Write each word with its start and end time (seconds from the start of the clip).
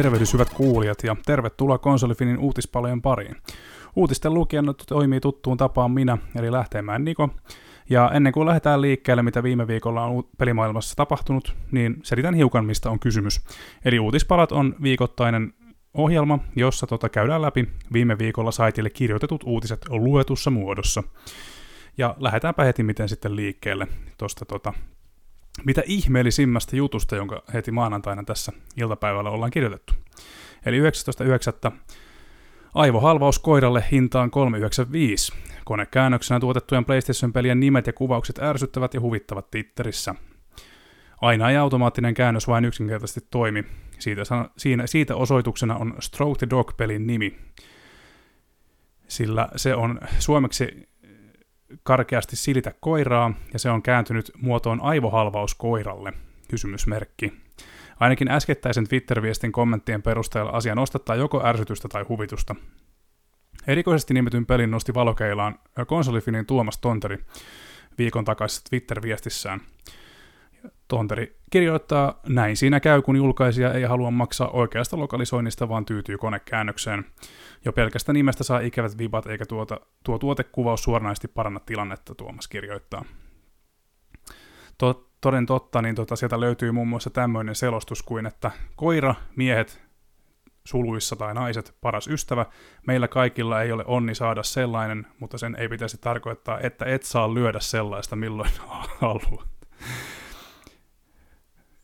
Tervehdys 0.00 0.32
hyvät 0.32 0.50
kuulijat 0.50 0.98
ja 1.04 1.16
tervetuloa 1.26 1.78
Konsolifinin 1.78 2.38
uutispalojen 2.38 3.02
pariin. 3.02 3.36
Uutisten 3.96 4.34
lukijana 4.34 4.74
toimii 4.74 5.20
tuttuun 5.20 5.56
tapaan 5.56 5.90
minä, 5.90 6.18
eli 6.36 6.52
Lähteenmäen 6.52 7.04
Niko. 7.04 7.28
Ja 7.90 8.10
ennen 8.14 8.32
kuin 8.32 8.46
lähdetään 8.46 8.80
liikkeelle, 8.80 9.22
mitä 9.22 9.42
viime 9.42 9.66
viikolla 9.66 10.04
on 10.04 10.24
pelimaailmassa 10.38 10.96
tapahtunut, 10.96 11.56
niin 11.70 11.96
selitän 12.02 12.34
hiukan, 12.34 12.64
mistä 12.64 12.90
on 12.90 13.00
kysymys. 13.00 13.40
Eli 13.84 13.98
uutispalat 13.98 14.52
on 14.52 14.76
viikoittainen 14.82 15.54
ohjelma, 15.94 16.38
jossa 16.56 16.86
tota 16.86 17.08
käydään 17.08 17.42
läpi 17.42 17.68
viime 17.92 18.18
viikolla 18.18 18.50
saitille 18.50 18.90
kirjoitetut 18.90 19.42
uutiset 19.46 19.86
luetussa 19.88 20.50
muodossa. 20.50 21.02
Ja 21.98 22.14
lähdetäänpä 22.18 22.64
heti 22.64 22.82
miten 22.82 23.08
sitten 23.08 23.36
liikkeelle 23.36 23.86
tuosta 24.18 24.44
tota, 24.44 24.72
mitä 25.64 25.82
ihmeellisimmästä 25.86 26.76
jutusta, 26.76 27.16
jonka 27.16 27.42
heti 27.54 27.70
maanantaina 27.70 28.24
tässä 28.24 28.52
iltapäivällä 28.76 29.30
ollaan 29.30 29.50
kirjoitettu. 29.50 29.94
Eli 30.66 30.80
19.9. 30.80 31.72
Aivohalvaus 32.74 33.38
koiralle 33.38 33.84
hintaan 33.92 34.30
395. 34.30 35.32
Konekäännöksenä 35.64 36.40
tuotettujen 36.40 36.84
PlayStation-pelien 36.84 37.60
nimet 37.60 37.86
ja 37.86 37.92
kuvaukset 37.92 38.38
ärsyttävät 38.38 38.94
ja 38.94 39.00
huvittavat 39.00 39.50
Twitterissä. 39.50 40.14
Aina 41.20 41.50
ei 41.50 41.56
automaattinen 41.56 42.14
käännös 42.14 42.48
vain 42.48 42.64
yksinkertaisesti 42.64 43.28
toimi. 43.30 43.64
Siitä, 43.98 44.22
siinä, 44.56 44.86
siitä 44.86 45.16
osoituksena 45.16 45.76
on 45.76 45.94
Stroke 46.00 46.38
the 46.38 46.46
Dog-pelin 46.50 47.06
nimi. 47.06 47.38
Sillä 49.08 49.48
se 49.56 49.74
on 49.74 50.00
suomeksi 50.18 50.89
karkeasti 51.82 52.36
silitä 52.36 52.74
koiraa, 52.80 53.34
ja 53.52 53.58
se 53.58 53.70
on 53.70 53.82
kääntynyt 53.82 54.30
muotoon 54.40 54.80
aivohalvaus 54.80 55.54
koiralle, 55.54 56.12
kysymysmerkki. 56.48 57.32
Ainakin 58.00 58.30
äskettäisen 58.30 58.88
Twitter-viestin 58.88 59.52
kommenttien 59.52 60.02
perusteella 60.02 60.50
asia 60.50 60.74
nostattaa 60.74 61.16
joko 61.16 61.46
ärsytystä 61.46 61.88
tai 61.88 62.02
huvitusta. 62.02 62.54
Erikoisesti 63.66 64.14
nimetyn 64.14 64.46
pelin 64.46 64.70
nosti 64.70 64.94
valokeilaan 64.94 65.58
konsolifinin 65.86 66.46
Tuomas 66.46 66.78
Tonteri 66.78 67.18
viikon 67.98 68.24
takaisessa 68.24 68.62
Twitter-viestissään. 68.70 69.60
Tonteri 70.88 71.36
kirjoittaa, 71.50 72.20
näin 72.28 72.56
siinä 72.56 72.80
käy, 72.80 73.02
kun 73.02 73.16
julkaisija 73.16 73.72
ei 73.72 73.82
halua 73.82 74.10
maksaa 74.10 74.48
oikeasta 74.48 74.98
lokalisoinnista, 74.98 75.68
vaan 75.68 75.84
tyytyy 75.84 76.18
konekäännökseen. 76.18 77.04
Jo 77.64 77.72
pelkästä 77.72 78.12
nimestä 78.12 78.44
saa 78.44 78.60
ikävät 78.60 78.98
vibat, 78.98 79.26
eikä 79.26 79.46
tuota, 79.46 79.80
tuo 80.04 80.18
tuotekuvaus 80.18 80.82
suoranaisesti 80.82 81.28
paranna 81.28 81.60
tilannetta, 81.60 82.14
Tuomas 82.14 82.48
kirjoittaa. 82.48 83.04
To, 84.78 85.10
toden 85.20 85.46
totta, 85.46 85.82
niin 85.82 85.94
tota, 85.94 86.16
sieltä 86.16 86.40
löytyy 86.40 86.70
muun 86.70 86.88
muassa 86.88 87.10
tämmöinen 87.10 87.54
selostus 87.54 88.02
kuin, 88.02 88.26
että 88.26 88.50
koira, 88.76 89.14
miehet, 89.36 89.90
suluissa 90.64 91.16
tai 91.16 91.34
naiset, 91.34 91.76
paras 91.80 92.08
ystävä. 92.08 92.46
Meillä 92.86 93.08
kaikilla 93.08 93.62
ei 93.62 93.72
ole 93.72 93.84
onni 93.86 94.14
saada 94.14 94.42
sellainen, 94.42 95.06
mutta 95.18 95.38
sen 95.38 95.56
ei 95.58 95.68
pitäisi 95.68 95.98
tarkoittaa, 95.98 96.60
että 96.60 96.84
et 96.84 97.02
saa 97.02 97.34
lyödä 97.34 97.60
sellaista 97.60 98.16
milloin 98.16 98.50
haluat. 99.00 99.48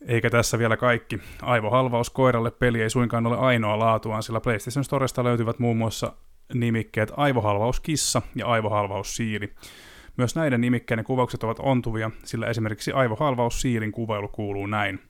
Eikä 0.06 0.30
tässä 0.30 0.58
vielä 0.58 0.76
kaikki. 0.76 1.18
Aivohalvaus 1.42 2.10
koiralle 2.10 2.50
peli 2.50 2.82
ei 2.82 2.90
suinkaan 2.90 3.26
ole 3.26 3.36
ainoa 3.36 3.78
laatuaan, 3.78 4.22
sillä 4.22 4.40
PlayStation 4.40 4.84
Storesta 4.84 5.24
löytyvät 5.24 5.58
muun 5.58 5.76
muassa 5.76 6.12
nimikkeet 6.54 7.12
aivohalvauskissa 7.16 8.22
ja 8.34 8.46
aivohalvaussiili. 8.46 9.52
Myös 10.16 10.36
näiden 10.36 10.60
nimikkeiden 10.60 11.04
kuvaukset 11.04 11.44
ovat 11.44 11.58
ontuvia, 11.60 12.10
sillä 12.24 12.46
esimerkiksi 12.46 12.92
aivohalvaussiilin 12.92 13.92
kuvailu 13.92 14.28
kuuluu 14.28 14.66
näin. 14.66 15.00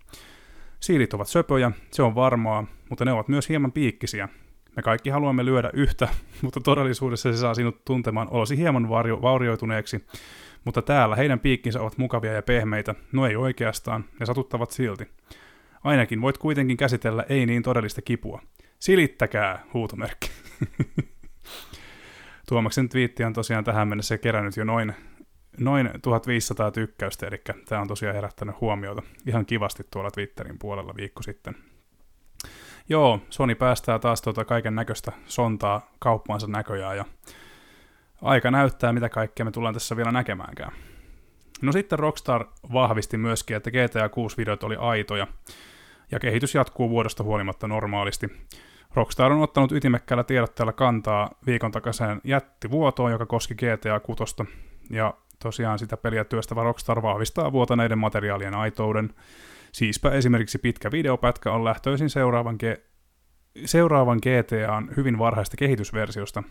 Siilit 0.81 1.15
ovat 1.15 1.29
söpöjä, 1.29 1.71
se 1.91 2.03
on 2.03 2.15
varmaa, 2.15 2.67
mutta 2.91 3.05
ne 3.05 3.13
ovat 3.13 3.29
myös 3.29 3.49
hieman 3.49 3.73
piikkisiä. 3.73 4.29
Me 4.77 4.83
kaikki 4.83 5.11
haluamme 5.11 5.45
lyödä 5.45 5.71
yhtä, 5.73 6.09
mutta 6.43 6.61
todellisuudessa 6.61 7.33
se 7.33 7.39
saa 7.39 7.55
sinut 7.55 7.85
tuntemaan 7.85 8.29
olosi 8.31 8.57
hieman 8.57 8.89
vaurioituneeksi, 9.23 10.07
mutta 10.67 10.83
täällä 10.83 11.17
heidän 11.17 11.41
piikkinsä 11.41 11.81
ovat 11.81 11.99
mukavia 11.99 12.33
ja 12.33 12.43
pehmeitä, 12.43 12.95
no 13.13 13.27
ei 13.27 13.37
oikeastaan, 13.37 14.05
ja 14.21 14.27
satuttavat 14.27 14.71
silti. 14.71 15.09
Ainakin 15.85 16.21
voit 16.21 16.39
kuitenkin 16.39 16.77
käsitellä 16.77 17.25
ei 17.29 17.47
niin 17.47 17.63
todellista 17.63 18.03
kipua. 18.03 18.43
Silittäkää, 18.79 19.65
huutomerkki. 19.75 20.31
Tuomaksen 22.49 22.89
twiitti 22.89 23.25
on 23.25 23.33
tosiaan 23.33 23.65
tähän 23.65 23.89
mennessä 23.89 24.19
kerännyt 24.19 24.57
jo 24.57 24.65
noin, 24.65 24.95
noin 25.61 25.91
1500 26.03 26.71
tykkäystä, 26.71 27.27
eli 27.27 27.43
tämä 27.69 27.81
on 27.81 27.89
tosiaan 27.89 28.15
herättänyt 28.15 28.61
huomiota 28.61 29.03
ihan 29.27 29.47
kivasti 29.47 29.83
tuolla 29.91 30.11
Twitterin 30.11 30.59
puolella 30.59 30.95
viikko 30.97 31.23
sitten. 31.23 31.55
Joo, 32.89 33.21
Sony 33.31 33.55
päästää 33.55 33.99
taas 33.99 34.23
tuota 34.23 34.45
kaiken 34.45 34.75
näköistä 34.75 35.13
sontaa 35.25 35.91
kauppaansa 35.99 36.47
näköjään, 36.47 36.97
ja 36.97 37.05
aika 38.23 38.51
näyttää, 38.51 38.93
mitä 38.93 39.09
kaikkea 39.09 39.45
me 39.45 39.51
tullaan 39.51 39.75
tässä 39.75 39.97
vielä 39.97 40.13
näkemäänkään. 40.13 40.73
No 41.63 41.73
sitten 41.73 41.99
Rockstar 41.99 42.45
vahvisti 42.73 43.17
myöskin, 43.17 43.57
että 43.57 43.71
GTA 43.71 44.07
6-videot 44.07 44.63
oli 44.63 44.77
aitoja, 44.77 45.27
ja 46.13 46.19
kehitys 46.19 46.55
jatkuu 46.55 46.91
vuodesta 46.91 47.23
huolimatta 47.23 47.69
normaalisti. 47.69 48.29
Rockstar 48.95 49.33
on 49.33 49.43
ottanut 49.43 49.73
ytimekkäällä 49.73 50.25
tiedotteella 50.25 50.73
kantaa 50.73 51.31
viikon 51.47 51.73
takaiseen 51.73 52.21
jättivuotoon, 52.25 53.13
joka 53.13 53.27
koski 53.27 53.55
GTA 53.55 54.01
6, 54.01 54.35
ja 54.91 55.15
tosiaan 55.43 55.79
sitä 55.79 55.97
peliä 55.97 56.25
työstävä 56.25 56.63
Rockstar 56.63 57.03
vahvistaa 57.03 57.53
vuotaneiden 57.53 57.99
materiaalien 57.99 58.55
aitouden. 58.55 59.15
Siispä 59.73 60.11
esimerkiksi 60.11 60.59
pitkä 60.59 60.91
videopätkä 60.91 61.53
on 61.53 61.65
lähtöisin 61.65 62.11
seuraavan, 62.11 62.57
G- 62.57 62.83
seuraavan 63.65 64.19
GTAn 64.19 64.91
hyvin 64.97 65.19
varhaista 65.19 65.57
kehitysversiosta, 65.57 66.43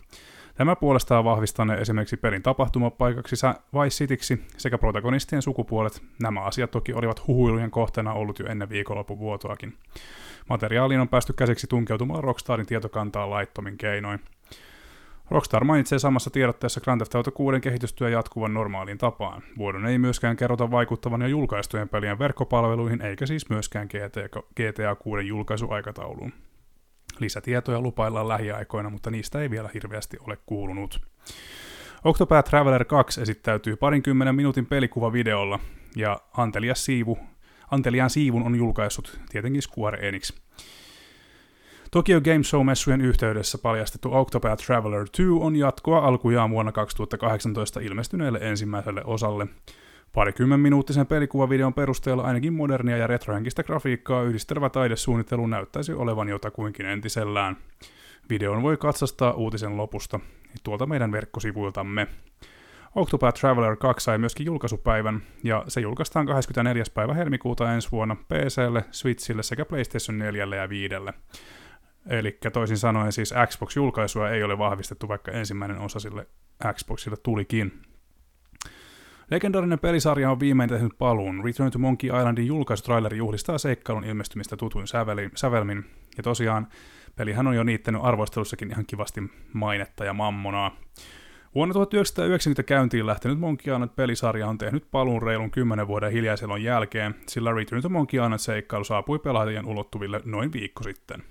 Tämä 0.56 0.76
puolestaan 0.76 1.24
vahvistanee 1.24 1.80
esimerkiksi 1.80 2.16
pelin 2.16 2.42
tapahtumapaikaksi 2.42 3.36
Vice 3.74 3.96
Cityksi 3.96 4.42
sekä 4.56 4.78
protagonistien 4.78 5.42
sukupuolet. 5.42 6.02
Nämä 6.22 6.42
asiat 6.42 6.70
toki 6.70 6.92
olivat 6.92 7.26
huhuilujen 7.26 7.70
kohteena 7.70 8.12
ollut 8.12 8.38
jo 8.38 8.46
ennen 8.46 8.68
viikonloppuvuotoakin. 8.68 9.74
Materiaaliin 10.48 11.00
on 11.00 11.08
päästy 11.08 11.32
käsiksi 11.32 11.66
tunkeutumalla 11.66 12.20
Rockstarin 12.20 12.66
tietokantaa 12.66 13.30
laittomin 13.30 13.78
keinoin. 13.78 14.20
Rockstar 15.30 15.64
mainitsee 15.64 15.98
samassa 15.98 16.30
tiedotteessa 16.30 16.80
Grand 16.80 17.00
Theft 17.00 17.14
Auto 17.14 17.30
6 17.30 17.60
kehitystyö 17.60 18.08
jatkuvan 18.10 18.54
normaaliin 18.54 18.98
tapaan. 18.98 19.42
Vuodon 19.58 19.86
ei 19.86 19.98
myöskään 19.98 20.36
kerrota 20.36 20.70
vaikuttavan 20.70 21.22
jo 21.22 21.28
julkaistujen 21.28 21.88
pelien 21.88 22.18
verkkopalveluihin, 22.18 23.02
eikä 23.02 23.26
siis 23.26 23.50
myöskään 23.50 23.88
GTA 24.56 24.94
6 24.94 25.26
julkaisuaikatauluun. 25.26 26.32
Lisätietoja 27.20 27.80
lupaillaan 27.80 28.28
lähiaikoina, 28.28 28.90
mutta 28.90 29.10
niistä 29.10 29.40
ei 29.40 29.50
vielä 29.50 29.70
hirveästi 29.74 30.16
ole 30.20 30.38
kuulunut. 30.46 31.00
Octopath 32.04 32.50
Traveler 32.50 32.84
2 32.84 33.22
esittäytyy 33.22 33.76
parinkymmenen 33.76 34.34
minuutin 34.34 34.66
pelikuvavideolla, 34.66 35.58
ja 35.96 36.20
Antelias 36.36 36.84
Siivu, 36.84 37.18
Antelian 37.70 38.10
Siivun 38.10 38.42
on 38.42 38.54
julkaissut 38.54 39.20
tietenkin 39.28 39.62
Square 39.62 40.08
Enix. 40.08 40.32
Tokyo 41.90 42.20
Game 42.20 42.42
Show-messujen 42.42 43.00
yhteydessä 43.00 43.58
paljastettu 43.58 44.14
Octopath 44.14 44.64
Traveler 44.64 45.04
2 45.04 45.22
on 45.40 45.56
jatkoa 45.56 45.98
alkujaan 45.98 46.50
vuonna 46.50 46.72
2018 46.72 47.80
ilmestyneelle 47.80 48.38
ensimmäiselle 48.42 49.02
osalle, 49.04 49.46
Parikymmen 50.16 50.60
minuuttisen 50.60 51.06
pelikuvavideon 51.06 51.74
perusteella 51.74 52.22
ainakin 52.22 52.52
modernia 52.52 52.96
ja 52.96 53.06
retrohenkistä 53.06 53.62
grafiikkaa 53.62 54.22
yhdistelevä 54.22 54.70
taidesuunnittelu 54.70 55.46
näyttäisi 55.46 55.92
olevan 55.92 56.28
jotakuinkin 56.28 56.86
entisellään. 56.86 57.56
Videon 58.30 58.62
voi 58.62 58.76
katsastaa 58.76 59.32
uutisen 59.32 59.76
lopusta 59.76 60.20
tuolta 60.64 60.86
meidän 60.86 61.12
verkkosivuiltamme. 61.12 62.06
Octopath 62.94 63.40
Traveler 63.40 63.76
2 63.76 64.04
sai 64.04 64.18
myöskin 64.18 64.46
julkaisupäivän, 64.46 65.22
ja 65.44 65.64
se 65.68 65.80
julkaistaan 65.80 66.26
24. 66.26 66.84
päivä 66.94 67.14
helmikuuta 67.14 67.74
ensi 67.74 67.88
vuonna 67.92 68.14
PClle, 68.14 68.84
Switchille 68.90 69.42
sekä 69.42 69.64
PlayStation 69.64 70.18
4 70.18 70.56
ja 70.56 70.68
5. 70.68 70.94
Eli 72.08 72.38
toisin 72.52 72.78
sanoen 72.78 73.12
siis 73.12 73.34
Xbox-julkaisua 73.46 74.30
ei 74.30 74.42
ole 74.42 74.58
vahvistettu, 74.58 75.08
vaikka 75.08 75.32
ensimmäinen 75.32 75.78
osa 75.78 76.00
sille 76.00 76.26
Xboxille 76.72 77.16
tulikin. 77.22 77.82
Legendaarinen 79.30 79.78
pelisarja 79.78 80.30
on 80.30 80.40
viimein 80.40 80.68
tehnyt 80.68 80.92
paluun. 80.98 81.44
Return 81.44 81.70
to 81.70 81.78
Monkey 81.78 82.10
Islandin 82.10 82.46
julkaisutraileri 82.46 83.16
juhlistaa 83.16 83.58
seikkailun 83.58 84.04
ilmestymistä 84.04 84.56
tutuin 84.56 84.86
sävelmin. 85.34 85.84
Ja 86.16 86.22
tosiaan, 86.22 86.66
pelihän 87.16 87.46
on 87.46 87.56
jo 87.56 87.62
niittänyt 87.62 88.00
arvostelussakin 88.04 88.70
ihan 88.70 88.86
kivasti 88.86 89.22
mainetta 89.52 90.04
ja 90.04 90.12
mammonaa. 90.12 90.76
Vuonna 91.54 91.72
1990 91.72 92.62
käyntiin 92.62 93.06
lähtenyt 93.06 93.38
Monkey 93.38 93.74
Island-pelisarja 93.74 94.46
on 94.46 94.58
tehnyt 94.58 94.90
paluun 94.90 95.22
reilun 95.22 95.50
10 95.50 95.86
vuoden 95.86 96.12
hiljaiselon 96.12 96.62
jälkeen, 96.62 97.14
sillä 97.26 97.52
Return 97.52 97.82
to 97.82 97.88
Monkey 97.88 98.20
Island-seikkailu 98.20 98.84
saapui 98.84 99.18
pelaajien 99.18 99.66
ulottuville 99.66 100.20
noin 100.24 100.52
viikko 100.52 100.82
sitten. 100.82 101.22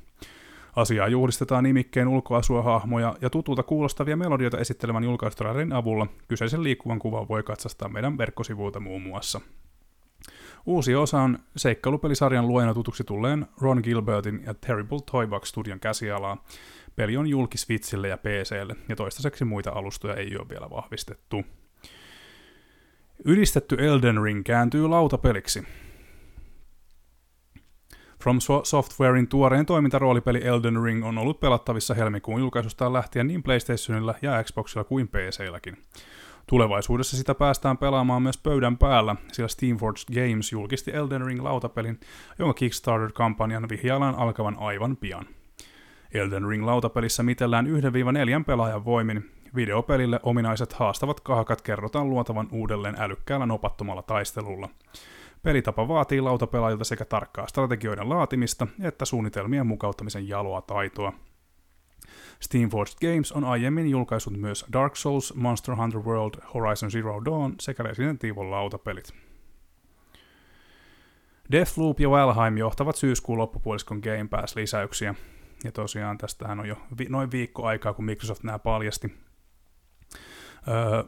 Asiaa 0.76 1.08
juhlistetaan 1.08 1.64
nimikkeen 1.64 2.08
ulkoasuahahmoja 2.08 3.16
ja 3.22 3.30
tutulta 3.30 3.64
kuulostavia 3.64 4.18
melodioita 4.18 4.60
esittelevän 4.60 5.04
julkaistutrailerin 5.04 5.74
avulla. 5.74 6.08
Kyseisen 6.28 6.64
liikkuvan 6.64 7.00
kuvan 7.00 7.28
voi 7.28 7.44
katsastaa 7.44 7.90
meidän 7.90 8.18
verkkosivuilta 8.18 8.80
muun 8.80 9.02
muassa. 9.02 9.42
Uusi 10.66 10.96
osa 10.96 11.22
on 11.22 11.40
seikkailupelisarjan 11.56 12.48
luojana 12.48 12.74
tutuksi 12.74 13.04
tulleen 13.04 13.46
Ron 13.62 13.82
Gilbertin 13.84 14.44
ja 14.46 14.54
Terrible 14.54 15.00
Toybox 15.12 15.48
studion 15.48 15.80
käsialaa. 15.80 16.44
Peli 16.96 17.18
on 17.18 17.28
julkis 17.28 17.62
Switchille 17.62 18.08
ja 18.08 18.18
PClle, 18.18 18.76
ja 18.90 18.96
toistaiseksi 18.96 19.46
muita 19.46 19.72
alustoja 19.72 20.16
ei 20.16 20.38
ole 20.38 20.50
vielä 20.50 20.70
vahvistettu. 20.70 21.44
Ylistetty 23.26 23.76
Elden 23.80 24.24
Ring 24.24 24.44
kääntyy 24.44 24.88
lautapeliksi. 24.88 25.64
From 28.26 28.40
Softwarein 28.64 29.28
tuoreen 29.28 29.66
toimintaroolipeli 29.66 30.42
Elden 30.44 30.84
Ring 30.84 31.06
on 31.06 31.18
ollut 31.18 31.40
pelattavissa 31.40 31.94
helmikuun 31.94 32.42
julkaisustaan 32.42 32.94
lähtien 32.94 33.28
niin 33.28 33.44
PlayStationilla 33.44 34.16
ja 34.22 34.44
Xboxilla 34.44 34.84
kuin 34.84 35.08
PClläkin. 35.08 35.78
Tulevaisuudessa 36.48 37.18
sitä 37.18 37.36
päästään 37.36 37.78
pelaamaan 37.78 38.22
myös 38.22 38.38
pöydän 38.38 38.78
päällä, 38.78 39.16
sillä 39.32 39.48
Steamforged 39.48 40.04
Games 40.14 40.52
julkisti 40.52 40.92
Elden 40.92 41.26
Ring 41.26 41.44
lautapelin, 41.44 42.00
jonka 42.40 42.54
Kickstarter-kampanjan 42.54 43.70
vihjaillaan 43.70 44.16
alkavan 44.16 44.58
aivan 44.60 44.98
pian. 44.98 45.26
Elden 46.14 46.48
Ring 46.48 46.66
lautapelissä 46.66 47.24
mitellään 47.24 47.68
1-4 48.42 48.44
pelaajan 48.46 48.86
voimin. 48.86 49.32
Videopelille 49.56 50.20
ominaiset 50.24 50.74
haastavat 50.74 51.20
kahakat 51.20 51.62
kerrotaan 51.62 52.10
luotavan 52.10 52.48
uudelleen 52.52 52.96
älykkäällä 53.00 53.46
nopattomalla 53.46 54.02
taistelulla. 54.02 54.70
Pelitapa 55.46 55.88
vaatii 55.88 56.22
lautapelaajilta 56.22 56.84
sekä 56.84 57.06
tarkkaa 57.06 57.48
strategioiden 57.48 58.10
laatimista 58.10 58.68
että 58.82 59.06
suunnitelmien 59.06 59.68
mukauttamisen 59.68 60.28
jaloa 60.28 60.62
taitoa. 60.62 61.14
Steamforged 62.40 62.94
Games 63.02 63.32
on 63.32 63.44
aiemmin 63.44 63.90
julkaissut 63.90 64.38
myös 64.38 64.66
Dark 64.74 64.96
Souls, 64.96 65.36
Monster 65.36 65.76
Hunter 65.76 66.02
World, 66.02 66.34
Horizon 66.54 66.92
Zero 66.92 67.26
Dawn 67.26 67.56
sekä 67.60 67.84
Resident 67.84 68.24
Evil 68.24 68.52
lautapelit. 68.52 69.14
Deathloop 71.52 72.00
ja 72.00 72.10
Valheim 72.10 72.58
johtavat 72.58 72.96
syyskuun 72.96 73.38
loppupuoliskon 73.38 74.00
Game 74.00 74.28
Pass-lisäyksiä. 74.30 75.16
Ja 75.64 75.72
tosiaan 75.72 76.18
tästähän 76.18 76.60
on 76.60 76.68
jo 76.68 76.78
vi- 76.98 77.10
noin 77.10 77.32
viikko 77.32 77.66
aikaa, 77.66 77.94
kun 77.94 78.06
Microsoft 78.06 78.44
nämä 78.44 78.60
paljasti. 78.60 79.14
Öö, 80.68 81.04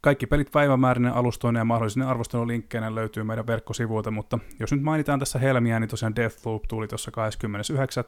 kaikki 0.00 0.26
pelit 0.26 0.50
päivämäärinen 0.52 1.12
alustoinen 1.12 1.60
ja 1.60 1.64
mahdollisine 1.64 2.04
arvostelulinkkeinä 2.04 2.94
löytyy 2.94 3.22
meidän 3.22 3.46
verkkosivuilta, 3.46 4.10
mutta 4.10 4.38
jos 4.60 4.72
nyt 4.72 4.82
mainitaan 4.82 5.18
tässä 5.18 5.38
helmiä, 5.38 5.80
niin 5.80 5.90
tosiaan 5.90 6.16
Deathloop 6.16 6.62
tuli 6.68 6.88
tuossa 6.88 7.10
29. 7.10 8.04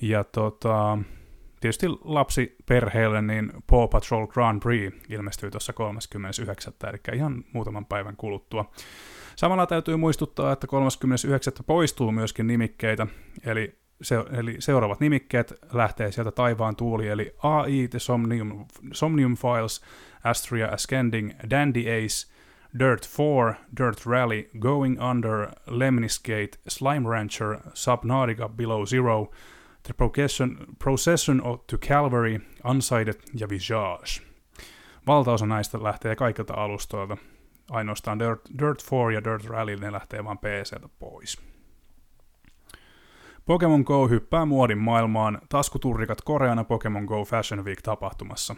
Ja 0.00 0.24
tota, 0.24 0.98
tietysti 1.60 1.86
lapsiperheelle 2.04 3.22
niin 3.22 3.52
Paw 3.66 3.88
Patrol 3.88 4.26
Grand 4.26 4.62
Prix 4.62 4.94
ilmestyy 5.08 5.50
tuossa 5.50 5.72
39. 5.72 6.72
eli 6.88 7.16
ihan 7.16 7.44
muutaman 7.52 7.86
päivän 7.86 8.16
kuluttua. 8.16 8.70
Samalla 9.36 9.66
täytyy 9.66 9.96
muistuttaa, 9.96 10.52
että 10.52 10.66
39. 10.66 11.52
poistuu 11.66 12.12
myöskin 12.12 12.46
nimikkeitä, 12.46 13.06
eli, 13.44 13.81
se, 14.02 14.16
eli 14.38 14.56
seuraavat 14.58 15.00
nimikkeet 15.00 15.54
lähtee 15.72 16.12
sieltä 16.12 16.30
taivaan 16.30 16.76
tuuli, 16.76 17.08
eli 17.08 17.34
AI, 17.42 17.88
The 17.88 17.98
Somnium, 17.98 18.66
Somnium 18.92 19.36
Files, 19.36 19.82
Astria 20.24 20.68
Ascending, 20.68 21.30
Dandy 21.50 21.80
Ace, 21.80 22.32
Dirt 22.78 23.08
4, 23.18 23.54
Dirt 23.76 24.06
Rally, 24.06 24.50
Going 24.58 25.02
Under, 25.10 25.48
Lemniscate, 25.66 26.58
Slime 26.68 27.08
Rancher, 27.08 27.58
Subnautica 27.74 28.48
Below 28.48 28.86
Zero, 28.86 29.30
The 29.82 29.92
Procession, 29.92 30.76
Procession 30.78 31.42
to 31.66 31.78
Calvary, 31.78 32.40
Unsighted 32.64 33.20
ja 33.34 33.48
Visage. 33.48 34.26
Valtaosa 35.06 35.46
näistä 35.46 35.82
lähtee 35.82 36.16
kaikilta 36.16 36.54
alustoilta. 36.54 37.16
Ainoastaan 37.70 38.18
Dirt, 38.18 38.40
Dirt 38.58 38.82
4 38.92 39.18
ja 39.18 39.24
Dirt 39.24 39.44
Rally 39.44 39.76
ne 39.76 39.92
lähtee 39.92 40.24
vain 40.24 40.38
PCltä 40.38 40.88
pois. 40.98 41.51
Pokemon 43.52 43.82
Go 43.82 44.08
hyppää 44.08 44.46
muodin 44.46 44.78
maailmaan 44.78 45.38
taskuturrikat 45.48 46.22
koreana 46.22 46.64
Pokemon 46.64 47.04
Go 47.04 47.24
Fashion 47.24 47.64
Week-tapahtumassa. 47.64 48.54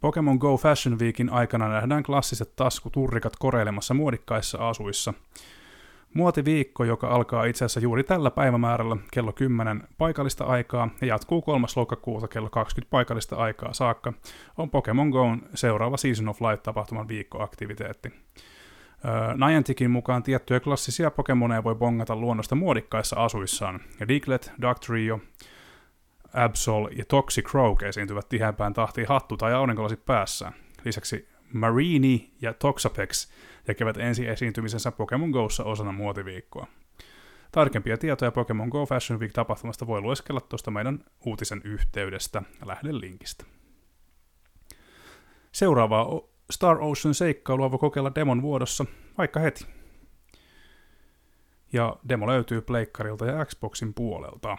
Pokemon 0.00 0.36
Go 0.36 0.56
Fashion 0.56 0.98
Weekin 0.98 1.30
aikana 1.30 1.68
nähdään 1.68 2.02
klassiset 2.02 2.56
taskuturrikat 2.56 3.32
koreilemassa 3.38 3.94
muodikkaissa 3.94 4.68
asuissa– 4.68 5.14
Muotiviikko, 6.14 6.84
joka 6.84 7.08
alkaa 7.08 7.44
itse 7.44 7.64
asiassa 7.64 7.80
juuri 7.80 8.04
tällä 8.04 8.30
päivämäärällä 8.30 8.96
kello 9.12 9.32
10 9.32 9.82
paikallista 9.98 10.44
aikaa 10.44 10.88
ja 11.00 11.06
jatkuu 11.06 11.42
3. 11.42 11.66
lokakuuta 11.76 12.28
kello 12.28 12.50
20 12.50 12.90
paikallista 12.90 13.36
aikaa 13.36 13.72
saakka, 13.72 14.12
on 14.58 14.70
Pokemon 14.70 15.08
Go'n 15.08 15.48
seuraava 15.54 15.96
Season 15.96 16.28
of 16.28 16.40
Light-tapahtuman 16.40 17.08
viikkoaktiviteetti. 17.08 18.12
Nianticin 19.46 19.90
mukaan 19.90 20.22
tiettyjä 20.22 20.60
klassisia 20.60 21.10
Pokemoneja 21.10 21.64
voi 21.64 21.74
bongata 21.74 22.16
luonnosta 22.16 22.54
muodikkaissa 22.54 23.24
asuissaan, 23.24 23.80
ja 24.00 24.08
Diglett, 24.08 24.48
Dugtrio, 24.62 25.20
Absol 26.34 26.88
ja 26.98 27.04
Toxicroak 27.04 27.82
esiintyvät 27.82 28.28
tiheämpään 28.28 28.72
tahtiin 28.72 29.08
hattu- 29.08 29.36
tai 29.36 29.54
aurinkolasi 29.54 29.96
päässään. 29.96 30.52
Lisäksi 30.84 31.28
Marini 31.52 32.32
ja 32.42 32.54
Toxapex 32.54 33.28
tekevät 33.64 33.96
ensi 33.96 34.28
esiintymisensä 34.28 34.92
Pokemon 34.92 35.30
Go'ssa 35.30 35.64
osana 35.64 35.92
muotiviikkoa. 35.92 36.66
Tarkempia 37.52 37.98
tietoja 37.98 38.32
Pokemon 38.32 38.68
Go 38.68 38.86
Fashion 38.86 39.20
Week-tapahtumasta 39.20 39.86
voi 39.86 40.00
lueskella 40.00 40.40
tuosta 40.40 40.70
meidän 40.70 41.04
uutisen 41.26 41.60
yhteydestä 41.64 42.42
linkistä. 42.90 43.44
Seuraavaa 45.52 46.06
Star 46.50 46.78
Ocean 46.80 47.14
seikkailua 47.14 47.70
voi 47.70 47.78
kokeilla 47.78 48.14
demon 48.14 48.42
vuodossa 48.42 48.84
vaikka 49.18 49.40
heti. 49.40 49.66
Ja 51.72 51.96
demo 52.08 52.26
löytyy 52.26 52.60
Pleikkarilta 52.60 53.26
ja 53.26 53.44
Xboxin 53.44 53.94
puolelta. 53.94 54.56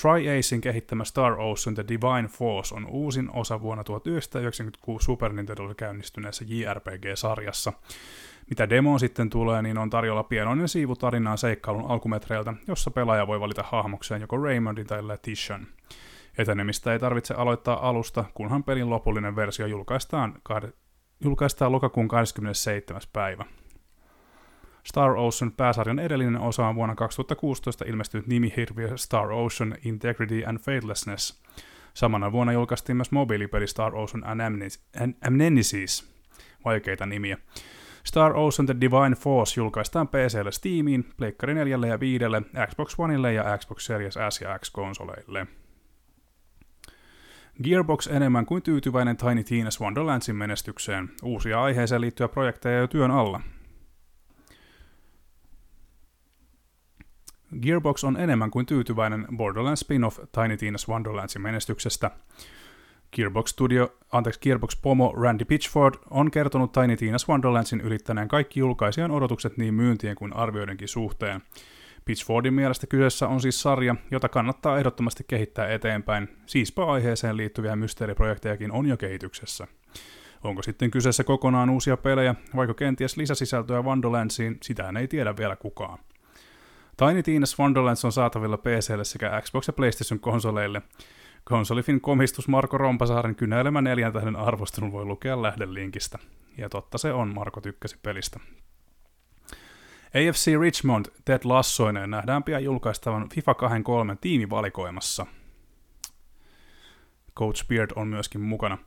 Tri-Acen 0.00 0.60
kehittämä 0.60 1.04
Star 1.04 1.32
Ocean 1.32 1.74
The 1.74 1.84
Divine 1.88 2.28
Force 2.28 2.74
on 2.74 2.86
uusin 2.86 3.30
osa 3.32 3.60
vuonna 3.60 3.84
1996 3.84 5.04
Super 5.04 5.32
Nintendolla 5.32 5.74
käynnistyneessä 5.74 6.44
JRPG-sarjassa. 6.48 7.72
Mitä 8.50 8.70
demoon 8.70 9.00
sitten 9.00 9.30
tulee, 9.30 9.62
niin 9.62 9.78
on 9.78 9.90
tarjolla 9.90 10.22
pienoinen 10.22 10.68
siivu 10.68 10.96
tarinaa 10.96 11.36
seikkailun 11.36 11.90
alkumetreiltä, 11.90 12.54
jossa 12.68 12.90
pelaaja 12.90 13.26
voi 13.26 13.40
valita 13.40 13.64
hahmokseen 13.66 14.20
joko 14.20 14.36
Raymondin 14.36 14.86
tai 14.86 15.08
Letitian. 15.08 15.66
Etenemistä 16.38 16.92
ei 16.92 16.98
tarvitse 16.98 17.34
aloittaa 17.34 17.88
alusta, 17.88 18.24
kunhan 18.34 18.64
pelin 18.64 18.90
lopullinen 18.90 19.36
versio 19.36 19.66
julkaistaan, 19.66 20.34
julkaistaan 21.24 21.72
lokakuun 21.72 22.08
27. 22.08 23.02
päivä. 23.12 23.44
Star 24.84 25.10
Ocean 25.10 25.52
pääsarjan 25.52 25.98
edellinen 25.98 26.40
osa 26.40 26.66
on 26.66 26.74
vuonna 26.74 26.94
2016 26.94 27.84
ilmestynyt 27.84 28.26
nimihirviö 28.26 28.96
Star 28.96 29.32
Ocean 29.32 29.74
Integrity 29.84 30.42
and 30.46 30.58
Faithlessness. 30.58 31.42
Samana 31.94 32.32
vuonna 32.32 32.52
julkaistiin 32.52 32.96
myös 32.96 33.12
mobiilipeli 33.12 33.66
Star 33.66 33.96
Ocean 33.96 34.24
Amnesis. 35.26 36.12
Vaikeita 36.64 37.06
nimiä. 37.06 37.38
Star 38.04 38.36
Ocean 38.36 38.66
The 38.66 38.76
Divine 38.80 39.16
Force 39.16 39.60
julkaistaan 39.60 40.08
PClle 40.08 40.52
Steamiin, 40.52 41.04
Pleikkari 41.16 41.54
4 41.54 41.78
ja 41.88 42.00
5, 42.00 42.24
Xbox 42.68 42.94
Oneille 42.98 43.32
ja 43.32 43.58
Xbox 43.58 43.82
Series 43.82 44.14
S 44.30 44.40
ja 44.40 44.58
X-konsoleille. 44.58 45.46
Gearbox 47.64 48.06
enemmän 48.06 48.46
kuin 48.46 48.62
tyytyväinen 48.62 49.16
Tiny 49.16 49.42
Tina's 49.42 49.80
Wonderlandsin 49.80 50.36
menestykseen. 50.36 51.10
Uusia 51.22 51.62
aiheeseen 51.62 52.00
liittyviä 52.00 52.28
projekteja 52.28 52.78
jo 52.78 52.86
työn 52.86 53.10
alla. 53.10 53.40
Gearbox 57.62 58.04
on 58.04 58.16
enemmän 58.16 58.50
kuin 58.50 58.66
tyytyväinen 58.66 59.26
Borderlands 59.36 59.80
spin-off 59.80 60.18
Tiny 60.18 60.56
Tina's 60.56 60.88
Wonderlandsin 60.88 61.42
menestyksestä. 61.42 62.10
Gearbox 63.16 63.50
Studio, 63.50 63.96
anteeksi 64.12 64.40
Gearbox 64.40 64.76
Pomo 64.82 65.12
Randy 65.12 65.44
Pitchford 65.44 65.94
on 66.10 66.30
kertonut 66.30 66.72
Tiny 66.72 66.94
Tina's 66.94 67.28
Wonderlandsin 67.28 67.80
ylittäneen 67.80 68.28
kaikki 68.28 68.60
julkaisijan 68.60 69.10
odotukset 69.10 69.56
niin 69.56 69.74
myyntien 69.74 70.16
kuin 70.16 70.32
arvioidenkin 70.32 70.88
suhteen. 70.88 71.42
Pitchfordin 72.04 72.54
mielestä 72.54 72.86
kyseessä 72.86 73.28
on 73.28 73.40
siis 73.40 73.62
sarja, 73.62 73.96
jota 74.10 74.28
kannattaa 74.28 74.78
ehdottomasti 74.78 75.24
kehittää 75.28 75.68
eteenpäin, 75.68 76.28
siispä 76.46 76.84
aiheeseen 76.84 77.36
liittyviä 77.36 77.76
mysteeriprojektejakin 77.76 78.72
on 78.72 78.86
jo 78.86 78.96
kehityksessä. 78.96 79.66
Onko 80.44 80.62
sitten 80.62 80.90
kyseessä 80.90 81.24
kokonaan 81.24 81.70
uusia 81.70 81.96
pelejä, 81.96 82.34
vaikka 82.56 82.74
kenties 82.74 83.16
lisäsisältöä 83.16 83.82
Wonderlandsiin, 83.82 84.56
sitä 84.62 84.92
ei 85.00 85.08
tiedä 85.08 85.36
vielä 85.36 85.56
kukaan. 85.56 85.98
Tiny 86.96 87.20
Tina's 87.20 87.58
Wonderlands 87.60 88.04
on 88.04 88.12
saatavilla 88.12 88.56
PClle 88.56 89.04
sekä 89.04 89.40
Xbox- 89.40 89.66
ja 89.66 89.72
PlayStation-konsoleille. 89.72 90.82
Konsolifin 91.44 92.00
komistus 92.00 92.48
Marko 92.48 92.78
Rompasaaren 92.78 93.34
kynäilemä 93.34 93.82
neljän 93.82 94.12
tähden 94.12 94.36
arvostelun 94.36 94.92
voi 94.92 95.04
lukea 95.04 95.42
lähdelinkistä. 95.42 96.18
Ja 96.58 96.68
totta 96.68 96.98
se 96.98 97.12
on, 97.12 97.34
Marko 97.34 97.60
tykkäsi 97.60 97.98
pelistä. 98.02 98.40
AFC 100.14 100.60
Richmond 100.60 101.06
Ted 101.24 101.40
Lassoinen 101.44 102.10
nähdään 102.10 102.44
pian 102.44 102.64
julkaistavan 102.64 103.28
FIFA 103.28 103.54
23 103.54 104.16
tiimivalikoimassa. 104.20 105.26
Coach 107.36 107.66
Beard 107.68 107.90
on 107.96 108.08
myöskin 108.08 108.40
mukana. 108.40 108.78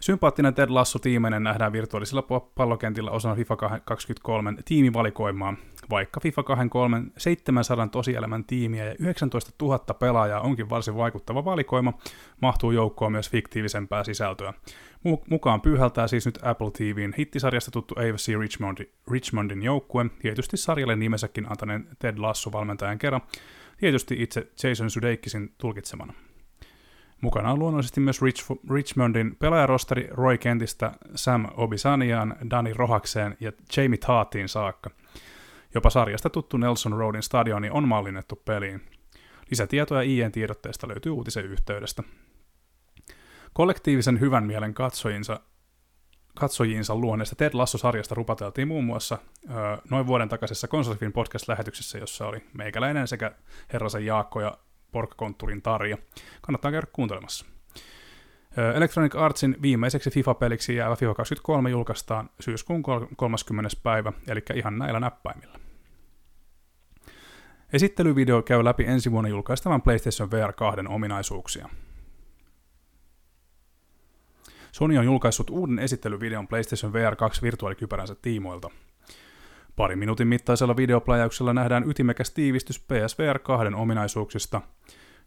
Sympaattinen 0.00 0.54
Ted 0.54 0.68
Lasso-tiimeinen 0.70 1.42
nähdään 1.42 1.72
virtuaalisilla 1.72 2.22
pallokentillä 2.54 3.10
osana 3.10 3.34
FIFA 3.34 3.56
23 3.84 4.54
tiimivalikoimaa, 4.64 5.54
vaikka 5.90 6.20
FIFA 6.20 6.42
23 6.42 7.02
700 7.16 7.88
tosielämän 7.88 8.44
tiimiä 8.44 8.84
ja 8.84 8.94
19 8.98 9.50
000 9.62 9.78
pelaajaa 9.78 10.40
onkin 10.40 10.70
varsin 10.70 10.96
vaikuttava 10.96 11.44
valikoima, 11.44 11.92
mahtuu 12.40 12.70
joukkoon 12.70 13.12
myös 13.12 13.30
fiktiivisempää 13.30 14.04
sisältöä. 14.04 14.52
Mukaan 15.30 15.60
pyyhältää 15.60 16.08
siis 16.08 16.26
nyt 16.26 16.38
Apple 16.42 16.70
TVn 16.70 17.14
hittisarjasta 17.18 17.70
tuttu 17.70 17.94
AFC 17.98 18.38
Richmondin, 18.40 18.90
Richmondin 19.10 19.62
joukkue, 19.62 20.06
tietysti 20.18 20.56
sarjalle 20.56 20.96
nimensäkin 20.96 21.50
antaneen 21.50 21.88
Ted 21.98 22.18
Lasso-valmentajan 22.18 22.98
kerran, 22.98 23.22
tietysti 23.76 24.22
itse 24.22 24.46
Jason 24.62 24.90
Sudeikisin 24.90 25.54
tulkitsemana. 25.58 26.14
Mukana 27.20 27.52
on 27.52 27.58
luonnollisesti 27.58 28.00
myös 28.00 28.22
Rich, 28.22 28.50
Richmondin 28.70 29.36
pelaajarosteri 29.36 30.08
Roy 30.10 30.38
Kentistä 30.38 30.92
Sam 31.14 31.46
Obisaniaan, 31.56 32.36
Dani 32.50 32.72
Rohakseen 32.72 33.36
ja 33.40 33.52
Jamie 33.76 33.98
Taatiin 33.98 34.48
saakka. 34.48 34.90
Jopa 35.76 35.90
sarjasta 35.90 36.30
tuttu 36.30 36.56
Nelson 36.56 36.92
Roadin 36.92 37.22
stadioni 37.22 37.70
on 37.70 37.88
mallinnettu 37.88 38.36
peliin. 38.36 38.82
Lisätietoja 39.50 40.02
IEN 40.02 40.32
tiedotteesta 40.32 40.88
löytyy 40.88 41.12
uutisen 41.12 41.44
yhteydestä. 41.44 42.02
Kollektiivisen 43.52 44.20
hyvän 44.20 44.44
mielen 44.44 44.74
katsojinsa, 44.74 45.40
katsojiinsa 46.34 46.94
luonneesta 46.94 47.36
Ted 47.36 47.50
Lasso-sarjasta 47.52 48.14
rupateltiin 48.14 48.68
muun 48.68 48.84
muassa 48.84 49.18
ö, 49.44 49.52
noin 49.90 50.06
vuoden 50.06 50.28
takaisessa 50.28 50.68
Konsolifin 50.68 51.12
podcast-lähetyksessä, 51.12 51.98
jossa 51.98 52.26
oli 52.26 52.38
meikäläinen 52.52 53.08
sekä 53.08 53.32
Herrasen 53.72 54.06
Jaakko 54.06 54.40
ja 54.40 54.58
Porkkontturin 54.92 55.62
Tarja. 55.62 55.98
Kannattaa 56.40 56.70
käydä 56.70 56.86
kuuntelemassa. 56.92 57.46
Electronic 58.74 59.16
Artsin 59.16 59.56
viimeiseksi 59.62 60.10
FIFA-peliksi 60.10 60.76
jäävä 60.76 60.96
FIFA 60.96 61.14
23 61.14 61.70
julkaistaan 61.70 62.30
syyskuun 62.40 62.82
30. 63.16 63.70
päivä, 63.82 64.12
eli 64.28 64.42
ihan 64.54 64.78
näillä 64.78 65.00
näppäimillä. 65.00 65.65
Esittelyvideo 67.72 68.42
käy 68.42 68.64
läpi 68.64 68.84
ensi 68.84 69.12
vuonna 69.12 69.28
julkaistavan 69.28 69.82
PlayStation 69.82 70.30
VR 70.30 70.52
2 70.52 70.80
ominaisuuksia. 70.88 71.68
Sony 74.72 74.98
on 74.98 75.04
julkaissut 75.04 75.50
uuden 75.50 75.78
esittelyvideon 75.78 76.48
PlayStation 76.48 76.92
VR 76.92 77.16
2 77.16 77.42
virtuaalikypäränsä 77.42 78.14
tiimoilta. 78.14 78.70
Pari 79.76 79.96
minuutin 79.96 80.28
mittaisella 80.28 80.76
videopläjäyksellä 80.76 81.54
nähdään 81.54 81.90
ytimekäs 81.90 82.30
tiivistys 82.30 82.80
PSVR 82.80 83.38
2 83.38 83.66
ominaisuuksista. 83.74 84.60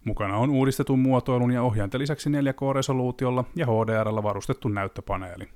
Mukana 0.06 0.38
on 0.38 0.50
uudistetun 0.50 1.00
muotoilun 1.00 1.52
ja 1.52 1.64
ohjainten 1.64 2.02
lisäksi 2.02 2.30
4K-resoluutiolla 2.30 3.44
ja 3.56 3.66
HDRllä 3.66 4.24
varustettu 4.24 4.68
näyttöpaneeli. 4.68 5.48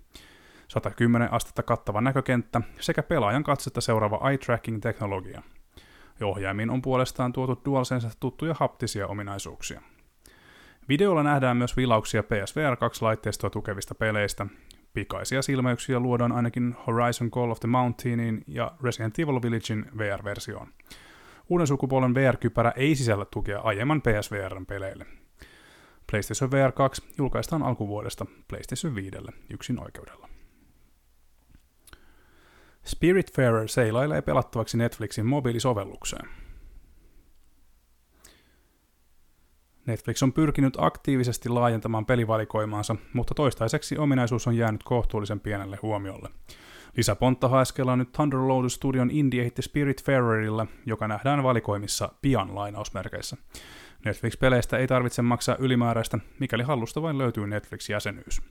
110 0.68 1.34
astetta 1.34 1.64
kattava 1.64 2.02
näkökenttä 2.02 2.62
sekä 2.80 3.04
pelaajan 3.04 3.44
katsetta 3.44 3.82
seuraava 3.82 4.30
eye 4.30 4.38
tracking-teknologia. 4.38 5.42
Ohjaimiin 6.22 6.70
on 6.70 6.82
puolestaan 6.82 7.34
tuotu 7.34 7.62
DualSense 7.66 8.10
tuttuja 8.20 8.56
haptisia 8.60 9.08
ominaisuuksia. 9.08 9.82
Videolla 10.90 11.24
nähdään 11.24 11.58
myös 11.58 11.78
vilauksia 11.78 12.24
PSVR 12.24 12.76
2-laitteistoa 12.76 13.50
tukevista 13.50 13.96
peleistä, 13.96 14.48
Pikaisia 14.94 15.42
silmäyksiä 15.42 16.00
luodaan 16.00 16.32
ainakin 16.32 16.76
Horizon 16.88 17.32
Call 17.32 17.52
of 17.52 17.60
the 17.60 17.68
Mountainein 17.68 18.44
ja 18.48 18.72
Resident 18.84 19.20
Evil 19.20 19.42
Villagein 19.42 19.86
VR-versioon. 19.98 20.68
Uuden 21.50 21.68
sukupolven 21.68 22.16
VR-kypärä 22.16 22.74
ei 22.76 22.96
sisällä 22.96 23.26
tukea 23.26 23.60
aiemman 23.60 24.02
PSVRn 24.02 24.66
peleille. 24.66 25.06
PlayStation 26.12 26.52
VR 26.52 26.72
2 26.72 27.02
julkaistaan 27.18 27.64
alkuvuodesta 27.64 28.26
PlayStation 28.48 28.96
5 28.96 29.12
yksin 29.50 29.80
oikeudella. 29.80 30.33
Spiritfarer 32.94 33.68
seilailee 33.68 34.22
pelattavaksi 34.22 34.78
Netflixin 34.78 35.26
mobiilisovellukseen. 35.26 36.30
Netflix 39.86 40.24
on 40.24 40.34
pyrkinyt 40.34 40.74
aktiivisesti 40.78 41.50
laajentamaan 41.50 42.06
pelivalikoimaansa, 42.06 42.96
mutta 43.14 43.34
toistaiseksi 43.34 43.98
ominaisuus 43.98 44.48
on 44.48 44.58
jäänyt 44.58 44.84
kohtuullisen 44.84 45.40
pienelle 45.40 45.78
huomiolle. 45.82 46.30
Lisäpontta 46.98 47.48
haeskellaan 47.48 48.00
nyt 48.00 48.12
Thunder 48.12 48.40
Load 48.40 48.70
Studion 48.70 49.12
indie 49.12 49.44
hitti 49.44 49.62
Spirit 49.62 50.04
joka 50.86 51.08
nähdään 51.08 51.44
valikoimissa 51.44 52.12
pian 52.22 52.56
lainausmerkeissä. 52.56 53.38
Netflix-peleistä 54.06 54.78
ei 54.78 54.88
tarvitse 54.88 55.22
maksaa 55.22 55.56
ylimääräistä, 55.60 56.20
mikäli 56.40 56.64
hallusta 56.64 57.02
vain 57.02 57.18
löytyy 57.18 57.48
Netflix-jäsenyys. 57.48 58.42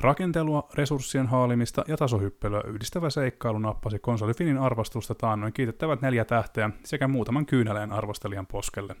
Rakentelua, 0.00 0.68
resurssien 0.74 1.26
haalimista 1.26 1.84
ja 1.88 1.96
tasohyppelyä 1.96 2.62
yhdistävä 2.66 3.10
seikkailu 3.10 3.58
nappasi 3.58 3.98
konsolifinin 3.98 4.58
arvostusta 4.58 5.14
taannoin 5.14 5.52
kiitettävät 5.52 6.02
neljä 6.02 6.24
tähteä 6.24 6.70
sekä 6.84 7.08
muutaman 7.08 7.46
kyynäleen 7.46 7.92
arvostelijan 7.92 8.46
poskelle. 8.46 8.96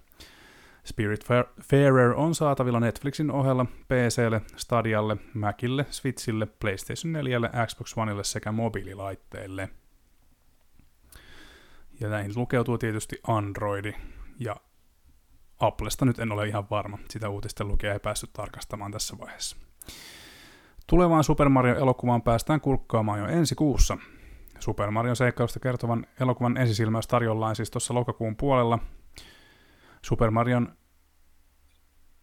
Spiritfarer 0.84 2.12
on 2.16 2.34
saatavilla 2.34 2.80
Netflixin 2.80 3.30
ohella 3.30 3.64
PClle, 3.64 4.42
Stadialle, 4.56 5.16
Macille, 5.34 5.86
Switchille, 5.90 6.46
PlayStation 6.46 7.12
4, 7.12 7.40
Xbox 7.66 7.92
Oneille 7.96 8.24
sekä 8.24 8.52
mobiililaitteille. 8.52 9.68
Ja 12.00 12.08
näihin 12.08 12.32
lukeutuu 12.36 12.78
tietysti 12.78 13.20
Androidi 13.26 13.92
ja 14.38 14.56
Applesta 15.58 16.04
nyt 16.04 16.18
en 16.18 16.32
ole 16.32 16.48
ihan 16.48 16.70
varma. 16.70 16.98
Sitä 17.10 17.28
uutisten 17.28 17.68
lukea 17.68 17.92
ei 17.92 17.98
päässyt 17.98 18.32
tarkastamaan 18.32 18.92
tässä 18.92 19.18
vaiheessa. 19.18 19.56
Tulevaan 20.86 21.24
Super 21.24 21.48
Mario-elokuvaan 21.48 22.22
päästään 22.22 22.60
kurkkaamaan 22.60 23.18
jo 23.18 23.26
ensi 23.26 23.54
kuussa. 23.54 23.98
Super 24.58 24.90
Mario 24.90 25.14
seikkailusta 25.14 25.60
kertovan 25.60 26.06
elokuvan 26.20 26.56
ensisilmäys 26.56 27.06
tarjollaan 27.06 27.56
siis 27.56 27.70
tuossa 27.70 27.94
lokakuun 27.94 28.36
puolella– 28.36 28.78
Super 30.06 30.30
Marion 30.30 30.68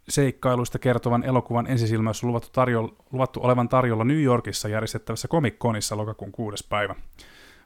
seikkailuista 0.10 0.80
kertovan 0.80 1.24
elokuvan 1.24 1.68
ensisilmäys 1.68 2.24
on 2.24 2.28
luvattu, 2.28 2.48
tarjo- 2.48 2.96
luvattu 3.12 3.40
olevan 3.44 3.70
tarjolla 3.70 4.04
New 4.04 4.22
Yorkissa 4.22 4.70
järjestettävässä 4.70 5.28
Comic 5.28 5.58
Conissa 5.58 5.98
lokakuun 5.98 6.32
kuudes 6.32 6.64
päivä. 6.64 6.96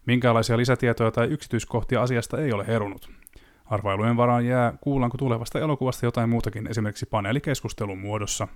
Minkälaisia 0.06 0.58
lisätietoja 0.58 1.12
tai 1.12 1.28
yksityiskohtia 1.28 2.02
asiasta 2.02 2.42
ei 2.42 2.54
ole 2.54 2.68
herunut. 2.68 3.10
Arvailujen 3.66 4.18
varaan 4.18 4.46
jää, 4.46 4.74
kuullaanko 4.82 5.18
tulevasta 5.18 5.60
elokuvasta 5.60 6.06
jotain 6.06 6.30
muutakin 6.30 6.68
esimerkiksi 6.68 7.06
paneelikeskustelun 7.06 8.00
muodossa. 8.00 8.48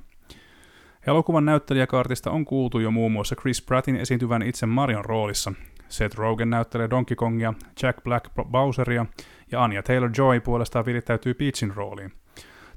Elokuvan 1.08 1.46
näyttelijäkaartista 1.46 2.32
on 2.32 2.46
kuultu 2.46 2.80
jo 2.80 2.92
muun 2.92 3.12
muassa 3.12 3.36
Chris 3.36 3.62
Prattin 3.62 3.96
esiintyvän 3.96 4.42
itse 4.42 4.66
Marion 4.66 5.06
roolissa. 5.06 5.54
Seth 5.90 6.18
Rogen 6.18 6.50
näyttelee 6.50 6.90
Donkey 6.90 7.16
Kongia, 7.16 7.54
Jack 7.84 8.04
Black 8.04 8.26
Bowseria 8.52 9.06
ja 9.52 9.64
Anya 9.64 9.82
Taylor-Joy 9.82 10.40
puolestaan 10.40 10.86
virittäytyy 10.86 11.34
Peachin 11.34 11.76
rooliin. 11.76 12.14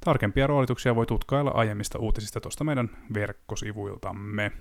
Tarkempia 0.04 0.46
roolituksia 0.46 0.94
voi 0.94 1.06
tutkailla 1.06 1.50
aiemmista 1.50 1.98
uutisista 1.98 2.40
tuosta 2.40 2.64
meidän 2.64 2.90
verkkosivuiltamme. 3.14 4.52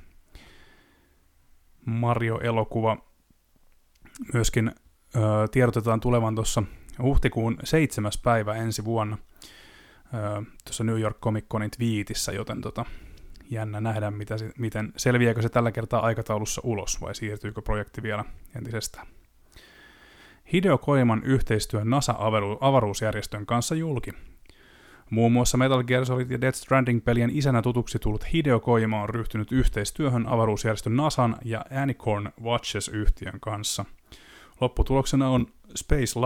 Mario-elokuva 1.85 2.97
myöskin 4.33 4.71
ö, 5.15 5.19
tiedotetaan 5.51 5.99
tulevan 5.99 6.35
tuossa 6.35 6.63
huhtikuun 7.01 7.57
7. 7.63 8.11
päivä 8.23 8.55
ensi 8.55 8.85
vuonna 8.85 9.17
tuossa 10.65 10.83
New 10.83 10.99
York 10.99 11.19
Comic 11.19 11.45
Conin 11.47 11.71
twiitissä, 11.71 12.31
joten 12.31 12.61
tota, 12.61 12.85
jännä 13.53 13.81
nähdä, 13.81 14.11
mitä, 14.11 14.35
miten 14.57 14.93
selviääkö 14.97 15.41
se 15.41 15.49
tällä 15.49 15.71
kertaa 15.71 16.05
aikataulussa 16.05 16.61
ulos 16.63 17.01
vai 17.01 17.15
siirtyykö 17.15 17.61
projekti 17.61 18.03
vielä 18.03 18.25
entisestään. 18.55 19.07
Hideo 20.53 20.77
Koiman 20.77 21.23
yhteistyö 21.23 21.81
NASA-avaruusjärjestön 21.83 23.45
kanssa 23.45 23.75
julki. 23.75 24.11
Muun 25.09 25.31
muassa 25.31 25.57
Metal 25.57 25.83
Gear 25.83 26.05
Solid 26.05 26.31
ja 26.31 26.41
Death 26.41 26.57
Stranding-pelien 26.57 27.29
isänä 27.33 27.61
tutuksi 27.61 27.99
tullut 27.99 28.33
Hideo 28.33 28.59
Koima 28.59 29.01
on 29.01 29.09
ryhtynyt 29.09 29.51
yhteistyöhön 29.51 30.27
avaruusjärjestön 30.27 30.95
NASAn 30.95 31.37
ja 31.45 31.65
Anicorn 31.81 32.31
Watches-yhtiön 32.43 33.39
kanssa. 33.39 33.85
Lopputuloksena 34.61 35.29
on 35.29 35.47
Space 35.75 36.19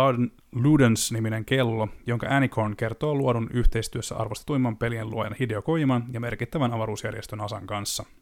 Ludens-niminen 0.56 1.46
kello, 1.46 1.88
jonka 2.08 2.28
Anicorn 2.30 2.76
kertoo 2.76 3.16
luodun 3.16 3.50
yhteistyössä 3.54 4.16
arvostetuimman 4.16 4.78
pelien 4.78 5.10
luojan 5.10 5.36
Hideo 5.40 5.62
Koiman 5.62 6.06
ja 6.12 6.20
merkittävän 6.20 6.74
avaruusjärjestön 6.74 7.40
NASAn 7.40 7.68
kanssa– 7.68 8.06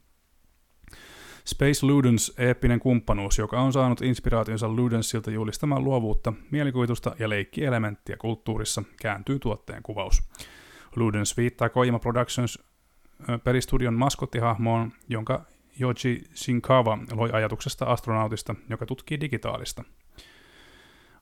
Space 1.47 1.85
Ludens 1.85 2.33
eeppinen 2.37 2.79
kumppanuus, 2.79 3.37
joka 3.37 3.61
on 3.61 3.73
saanut 3.73 4.01
inspiraationsa 4.01 4.69
Ludensilta 4.69 5.31
julistamaan 5.31 5.83
luovuutta, 5.83 6.33
mielikuvitusta 6.51 7.15
ja 7.19 7.29
leikkielementtiä 7.29 8.17
kulttuurissa, 8.17 8.83
kääntyy 9.01 9.39
tuotteen 9.39 9.83
kuvaus. 9.83 10.23
Ludens 10.95 11.37
viittaa 11.37 11.69
Koima 11.69 11.99
Productions 11.99 12.59
pelistudion 13.43 13.93
maskottihahmoon, 13.93 14.91
jonka 15.09 15.45
Yoji 15.81 16.23
Shinkawa 16.35 16.97
loi 17.11 17.29
ajatuksesta 17.33 17.85
astronautista, 17.85 18.55
joka 18.69 18.85
tutkii 18.85 19.19
digitaalista. 19.21 19.83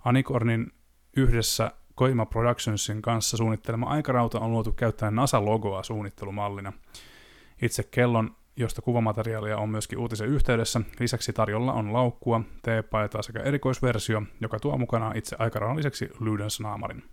Anikornin 0.05 0.72
yhdessä 1.17 1.72
Koima 1.95 2.25
Productionsin 2.25 3.01
kanssa 3.01 3.38
suunnittelema 3.38 3.86
aikarauta 3.86 4.39
on 4.39 4.51
luotu 4.51 4.72
käyttäen 4.72 5.15
NASA-logoa 5.15 5.83
suunnittelumallina. 5.83 6.74
Itse 7.62 7.83
kellon 7.83 8.36
josta 8.57 8.81
kuvamateriaalia 8.81 9.57
on 9.57 9.69
myöskin 9.69 10.00
uutisen 10.00 10.27
yhteydessä. 10.29 10.81
Lisäksi 11.00 11.33
tarjolla 11.33 11.74
on 11.74 11.93
laukkua, 11.93 12.41
teepaitaa 12.62 13.22
sekä 13.22 13.39
erikoisversio, 13.39 14.22
joka 14.41 14.60
tuo 14.60 14.77
mukanaan 14.77 15.17
itse 15.17 15.36
aikarauhan 15.39 15.77
lisäksi 15.77 16.10
Ludens-naamarin. 16.19 17.03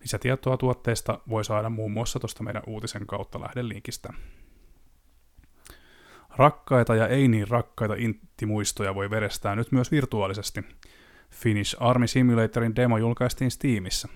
Lisätietoa 0.00 0.56
tuotteesta 0.56 1.18
voi 1.28 1.44
saada 1.44 1.70
muun 1.70 1.92
muassa 1.92 2.20
tuosta 2.20 2.42
meidän 2.42 2.62
uutisen 2.66 3.06
kautta 3.06 3.40
lähdelinkistä. 3.40 4.12
Rakkaita 6.40 6.94
ja 6.94 7.08
ei 7.08 7.28
niin 7.28 7.48
rakkaita 7.48 7.94
intimuistoja 7.98 8.94
voi 8.94 9.10
verestää 9.10 9.56
nyt 9.56 9.72
myös 9.72 9.90
virtuaalisesti. 9.90 10.64
Finnish 11.30 11.76
Army 11.80 12.06
Simulatorin 12.06 12.76
demo 12.76 12.98
julkaistiin 12.98 13.50
Steamissa. 13.50 14.08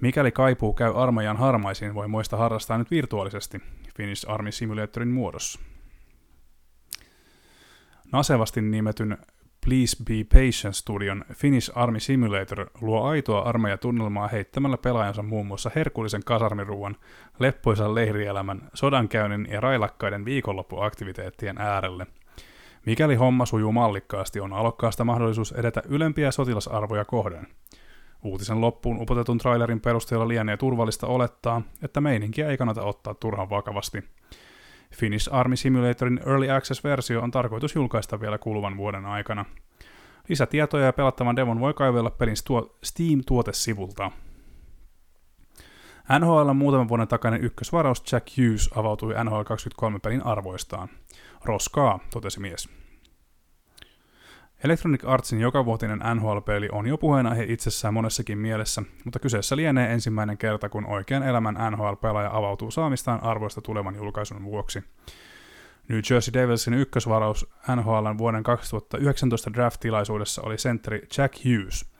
Mikäli 0.00 0.32
kaipuu 0.32 0.74
käy 0.74 0.92
armeijan 1.02 1.36
harmaisiin, 1.36 1.94
voi 1.94 2.08
muista 2.08 2.36
harrastaa 2.36 2.78
nyt 2.78 2.90
virtuaalisesti 2.90 3.60
Finnish 3.96 4.30
Army 4.30 4.52
Simulatorin 4.52 5.08
muodossa. 5.08 5.60
Nasevasti 8.12 8.62
nimetyn 8.62 9.18
Please 9.66 9.96
Be 10.04 10.24
Patient 10.40 10.74
Studion 10.74 11.24
Finnish 11.34 11.70
Army 11.74 12.00
Simulator 12.00 12.66
luo 12.80 13.04
aitoa 13.04 13.40
armeijatunnelmaa 13.40 14.28
heittämällä 14.28 14.76
pelaajansa 14.76 15.22
muun 15.22 15.46
muassa 15.46 15.70
herkullisen 15.74 16.24
kasarmiruuan, 16.24 16.96
leppoisan 17.38 17.94
leirielämän, 17.94 18.70
sodankäynnin 18.74 19.48
ja 19.50 19.60
railakkaiden 19.60 20.24
viikonloppuaktiviteettien 20.24 21.58
äärelle. 21.58 22.06
Mikäli 22.86 23.14
homma 23.14 23.46
sujuu 23.46 23.72
mallikkaasti, 23.72 24.40
on 24.40 24.52
alokkaasta 24.52 25.04
mahdollisuus 25.04 25.52
edetä 25.52 25.82
ylempiä 25.88 26.30
sotilasarvoja 26.30 27.04
kohden. 27.04 27.46
Uutisen 28.22 28.60
loppuun 28.60 29.02
upotetun 29.02 29.38
trailerin 29.38 29.80
perusteella 29.80 30.28
lienee 30.28 30.56
turvallista 30.56 31.06
olettaa, 31.06 31.62
että 31.82 32.00
meininkiä 32.00 32.48
ei 32.48 32.56
kannata 32.56 32.82
ottaa 32.82 33.14
turhan 33.14 33.50
vakavasti– 33.50 34.04
Finnish 34.94 35.28
Army 35.32 35.56
Simulatorin 35.56 36.20
Early 36.26 36.50
Access-versio 36.50 37.20
on 37.22 37.30
tarkoitus 37.30 37.74
julkaista 37.74 38.20
vielä 38.20 38.38
kuluvan 38.38 38.76
vuoden 38.76 39.06
aikana. 39.06 39.44
Lisätietoja 40.28 40.86
ja 40.86 40.92
pelattavan 40.92 41.36
demon 41.36 41.60
voi 41.60 41.74
kaivella 41.74 42.10
pelin 42.10 42.36
Steam-tuotesivulta. 42.82 44.10
NHL 46.18 46.52
muutaman 46.52 46.88
vuoden 46.88 47.08
takainen 47.08 47.44
ykkösvaraus 47.44 48.12
Jack 48.12 48.26
Hughes 48.38 48.70
avautui 48.74 49.14
NHL 49.24 49.42
23 49.42 49.98
pelin 49.98 50.26
arvoistaan. 50.26 50.88
Roskaa, 51.44 51.98
totesi 52.10 52.40
mies. 52.40 52.68
Electronic 54.66 55.04
Artsin 55.04 55.40
jokavuotinen 55.40 56.00
NHL-peli 56.14 56.68
on 56.72 56.86
jo 56.86 56.98
puheenaihe 56.98 57.44
itsessään 57.48 57.94
monessakin 57.94 58.38
mielessä, 58.38 58.82
mutta 59.04 59.18
kyseessä 59.18 59.56
lienee 59.56 59.92
ensimmäinen 59.92 60.38
kerta, 60.38 60.68
kun 60.68 60.86
oikean 60.86 61.22
elämän 61.22 61.56
NHL-pelaaja 61.70 62.30
avautuu 62.32 62.70
saamistaan 62.70 63.22
arvoista 63.22 63.60
tulevan 63.60 63.94
julkaisun 63.96 64.44
vuoksi. 64.44 64.84
New 65.88 66.00
Jersey 66.10 66.32
Devilsin 66.34 66.74
ykkösvaraus 66.74 67.46
NHLn 67.76 68.18
vuoden 68.18 68.42
2019 68.42 69.52
draft-tilaisuudessa 69.52 70.42
oli 70.42 70.58
sentteri 70.58 71.02
Jack 71.18 71.34
Hughes. 71.44 71.90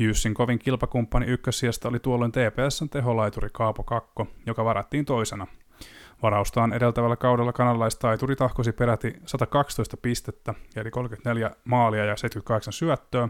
Hughesin 0.00 0.34
kovin 0.34 0.58
kilpakumppani 0.58 1.26
ykkössijasta 1.26 1.88
oli 1.88 1.98
tuolloin 1.98 2.32
TPSn 2.32 2.88
teholaituri 2.88 3.48
Kaapo 3.52 3.82
Kakko, 3.82 4.26
joka 4.46 4.64
varattiin 4.64 5.04
toisena– 5.04 5.46
Varaustaan 6.22 6.72
edeltävällä 6.72 7.16
kaudella 7.16 7.52
kanalaistaituri 7.52 8.36
tahkosi 8.36 8.72
peräti 8.72 9.16
112 9.26 9.96
pistettä, 9.96 10.54
eli 10.76 10.90
34 10.90 11.50
maalia 11.64 12.04
ja 12.04 12.16
78 12.16 12.72
syöttöä 12.72 13.28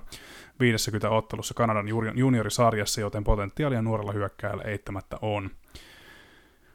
50 0.61 1.11
ottelussa 1.11 1.55
Kanadan 1.55 1.89
juniorisarjassa, 2.15 3.01
joten 3.01 3.25
potentiaalia 3.25 3.83
nuorella 3.83 4.13
hyökkääjällä 4.13 4.63
eittämättä 4.63 5.17
on. 5.23 5.51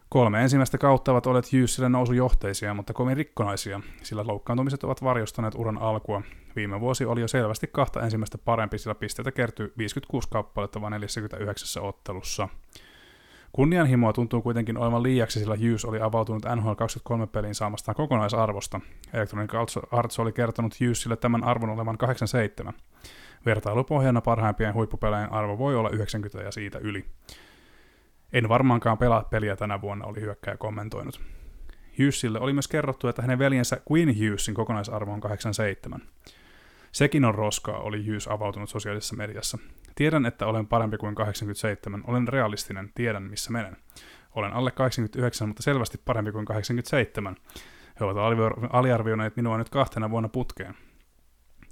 Kolme 0.10 0.42
ensimmäistä 0.42 0.78
kautta 0.78 1.12
ovat 1.12 1.28
olleet 1.28 1.54
Hughesille 1.54 1.90
nousujohteisia, 1.90 2.74
mutta 2.74 2.94
kovin 2.94 3.18
rikkonaisia, 3.18 3.82
sillä 4.04 4.28
loukkaantumiset 4.28 4.84
ovat 4.84 5.04
varjostaneet 5.04 5.56
uran 5.56 5.78
alkua. 5.78 6.22
Viime 6.56 6.80
vuosi 6.80 7.06
oli 7.06 7.22
jo 7.22 7.28
selvästi 7.28 7.68
kahta 7.68 8.02
ensimmäistä 8.02 8.38
parempi, 8.38 8.78
sillä 8.78 8.96
pisteitä 8.96 9.32
kertyi 9.32 9.74
56 9.78 10.28
kappaletta 10.32 10.82
vain 10.82 10.92
49 10.92 11.84
ottelussa. 11.84 12.50
Kunnianhimoa 13.52 14.14
tuntuu 14.14 14.42
kuitenkin 14.42 14.78
olevan 14.78 15.04
liiaksi, 15.04 15.40
sillä 15.40 15.56
Hughes 15.56 15.86
oli 15.86 16.02
avautunut 16.02 16.44
NHL 16.56 16.74
23 16.74 17.28
peliin 17.28 17.56
saamastaan 17.56 17.96
kokonaisarvosta. 17.96 18.80
Electronic 19.14 19.52
Arts 19.92 20.20
oli 20.20 20.32
kertonut 20.32 20.80
Hughesille 20.80 21.16
tämän 21.16 21.44
arvon 21.44 21.70
olevan 21.70 21.98
87. 21.98 22.74
Vertailupohjana 23.46 24.22
parhaimpien 24.22 24.74
huippupelien 24.74 25.32
arvo 25.34 25.58
voi 25.58 25.76
olla 25.76 25.90
90 25.90 26.48
ja 26.48 26.52
siitä 26.52 26.80
yli. 26.80 27.06
En 28.34 28.50
varmaankaan 28.50 28.98
pelaa 28.98 29.24
peliä 29.24 29.56
tänä 29.56 29.82
vuonna, 29.82 30.06
oli 30.06 30.22
hyökkäjä 30.22 30.58
kommentoinut. 30.58 31.22
Hughesille 32.00 32.40
oli 32.40 32.54
myös 32.54 32.68
kerrottu, 32.68 33.08
että 33.08 33.22
hänen 33.22 33.40
veljensä 33.40 33.82
Quinn 33.92 34.16
Hughesin 34.16 34.54
kokonaisarvo 34.54 35.14
on 35.14 35.22
87. 35.22 36.02
Sekin 36.92 37.26
on 37.26 37.36
roskaa, 37.36 37.80
oli 37.80 38.06
Hughes 38.08 38.28
avautunut 38.28 38.70
sosiaalisessa 38.70 39.16
mediassa. 39.16 39.58
Tiedän, 39.96 40.26
että 40.26 40.46
olen 40.46 40.68
parempi 40.68 40.98
kuin 40.98 41.16
87. 41.16 42.04
Olen 42.08 42.28
realistinen, 42.28 42.92
tiedän 42.96 43.24
missä 43.24 43.52
menen. 43.52 43.78
Olen 44.36 44.54
alle 44.54 44.72
89, 44.72 45.48
mutta 45.48 45.64
selvästi 45.64 45.98
parempi 46.06 46.32
kuin 46.32 46.46
87. 46.46 47.36
He 48.00 48.06
ovat 48.06 48.18
aliarvioineet 48.70 49.36
minua 49.36 49.58
nyt 49.58 49.70
kahtena 49.70 50.10
vuonna 50.10 50.30
putkeen. 50.30 50.76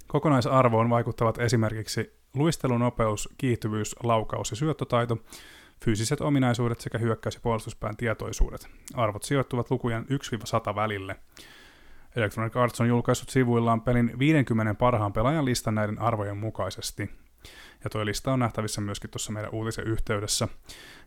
Kokonaisarvoon 0.06 0.90
vaikuttavat 0.90 1.38
esimerkiksi 1.38 2.18
luistelunopeus, 2.34 3.28
kiihtyvyys, 3.38 3.96
laukaus 4.02 4.50
ja 4.50 4.56
syöttötaito, 4.56 5.18
fyysiset 5.84 6.20
ominaisuudet 6.20 6.80
sekä 6.80 6.98
hyökkäys- 6.98 7.34
ja 7.34 7.40
puolustuspään 7.42 7.96
tietoisuudet. 7.96 8.68
Arvot 8.94 9.22
sijoittuvat 9.22 9.70
lukujen 9.70 10.06
1-100 10.10 10.74
välille. 10.74 11.16
Electronic 12.16 12.56
Arts 12.56 12.80
on 12.80 12.88
julkaissut 12.88 13.28
sivuillaan 13.28 13.80
pelin 13.80 14.18
50 14.18 14.74
parhaan 14.74 15.12
pelaajan 15.12 15.44
listan 15.44 15.74
näiden 15.74 15.98
arvojen 15.98 16.36
mukaisesti. 16.36 17.10
Ja 17.84 17.90
tuo 17.90 18.04
lista 18.04 18.32
on 18.32 18.38
nähtävissä 18.38 18.80
myöskin 18.80 19.10
tuossa 19.10 19.32
meidän 19.32 19.54
uutisen 19.54 19.86
yhteydessä. 19.86 20.48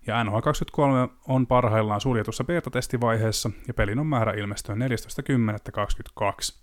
Ja 0.07 0.23
NHL 0.23 0.39
23 0.39 1.09
on 1.27 1.47
parhaillaan 1.47 2.01
suljetussa 2.01 2.43
beta-testivaiheessa 2.43 3.51
ja 3.67 3.73
pelin 3.73 3.99
on 3.99 4.07
määrä 4.07 4.31
ilmestyä 4.31 4.75
14.10.22. 4.75 6.61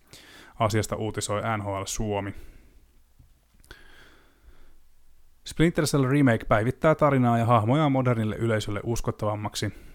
Asiasta 0.59 0.97
uutisoi 0.97 1.43
NHL 1.59 1.83
Suomi. 1.85 2.35
Splinter 5.47 5.85
Cell 5.85 6.09
Remake 6.09 6.45
päivittää 6.45 6.95
tarinaa 6.95 7.39
ja 7.39 7.47
hahmoja 7.47 7.89
modernille 7.89 8.37
yleisölle 8.37 8.81
uskottavammaksi. 8.85 9.88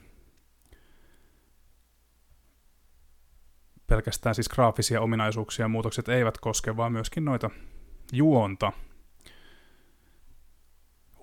Pelkästään 3.93 4.36
siis 4.36 4.49
graafisia 4.49 5.01
ominaisuuksia 5.01 5.67
muutokset 5.67 6.10
eivät 6.10 6.38
koske, 6.38 6.77
vaan 6.77 6.91
myöskin 6.91 7.25
noita 7.25 7.49
juonta, 8.12 8.71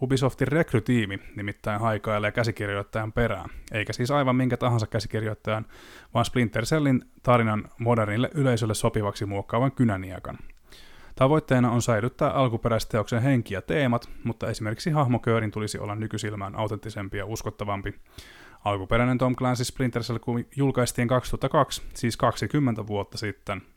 Ubisoftin 0.02 0.48
rekrytiimi 0.48 1.18
nimittäin 1.36 1.80
haikailee 1.80 2.32
käsikirjoittajan 2.32 3.12
perään, 3.12 3.50
eikä 3.72 3.92
siis 3.92 4.10
aivan 4.10 4.36
minkä 4.36 4.56
tahansa 4.56 4.86
käsikirjoittajan, 4.86 5.66
vaan 6.14 6.24
Splinter 6.24 6.64
Cellin 6.64 7.04
tarinan 7.22 7.68
modernille 7.78 8.30
yleisölle 8.34 8.74
sopivaksi 8.74 9.26
muokkaavan 9.26 9.72
kynäniekan. 9.72 10.38
Tavoitteena 11.14 11.70
on 11.70 11.82
säilyttää 11.82 12.30
alkuperäisteoksen 12.30 13.22
henki 13.22 13.54
ja 13.54 13.62
teemat, 13.62 14.08
mutta 14.24 14.50
esimerkiksi 14.50 14.90
hahmoköörin 14.90 15.50
tulisi 15.50 15.78
olla 15.78 15.94
nykysilmään 15.94 16.56
autenttisempi 16.56 17.18
ja 17.18 17.26
uskottavampi. 17.26 17.94
Alkuperäinen 18.64 19.18
Tom 19.18 19.36
Clancy 19.36 19.64
Splinter 19.64 20.02
Cell 20.02 20.18
julkaistiin 20.56 21.08
2002, 21.08 21.82
siis 21.94 22.16
20 22.16 22.86
vuotta 22.86 23.18
sitten– 23.18 23.62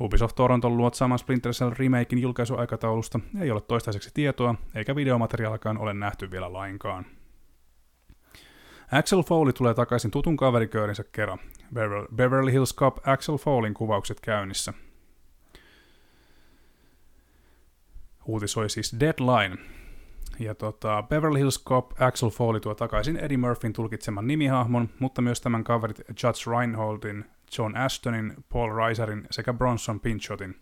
Ubisoft 0.00 0.36
Toronton 0.36 0.76
luotsaaman 0.76 1.18
Splinter 1.18 1.52
Cell 1.52 1.72
remakein 1.78 2.22
julkaisuaikataulusta 2.22 3.20
ei 3.40 3.50
ole 3.50 3.60
toistaiseksi 3.60 4.10
tietoa, 4.14 4.54
eikä 4.74 4.96
videomateriaalikaan 4.96 5.78
ole 5.78 5.94
nähty 5.94 6.30
vielä 6.30 6.52
lainkaan. 6.52 7.06
Axel 8.92 9.22
Foley 9.22 9.52
tulee 9.52 9.74
takaisin 9.74 10.10
tutun 10.10 10.36
kaveriköörinsä 10.36 11.04
kerran. 11.12 11.38
Beverly 12.14 12.52
Hills 12.52 12.74
Cop 12.74 13.08
Axel 13.08 13.36
Foleyn 13.36 13.74
kuvaukset 13.74 14.20
käynnissä. 14.20 14.72
Uutisoi 18.26 18.70
siis 18.70 18.96
Deadline. 19.00 19.56
Ja 20.38 20.54
tota, 20.54 21.02
Beverly 21.02 21.38
Hills 21.38 21.64
Cop 21.64 22.02
Axel 22.02 22.30
Foley 22.30 22.60
tuo 22.60 22.74
takaisin 22.74 23.16
Eddie 23.16 23.36
Murphyn 23.36 23.72
tulkitseman 23.72 24.26
nimihahmon, 24.26 24.88
mutta 24.98 25.22
myös 25.22 25.40
tämän 25.40 25.64
kaverit 25.64 25.98
Judge 26.08 26.50
Reinholdin 26.58 27.24
John 27.58 27.76
Ashtonin, 27.76 28.34
Paul 28.52 28.76
Reiserin 28.76 29.26
sekä 29.30 29.52
Bronson 29.52 30.00
Pinchotin. 30.00 30.56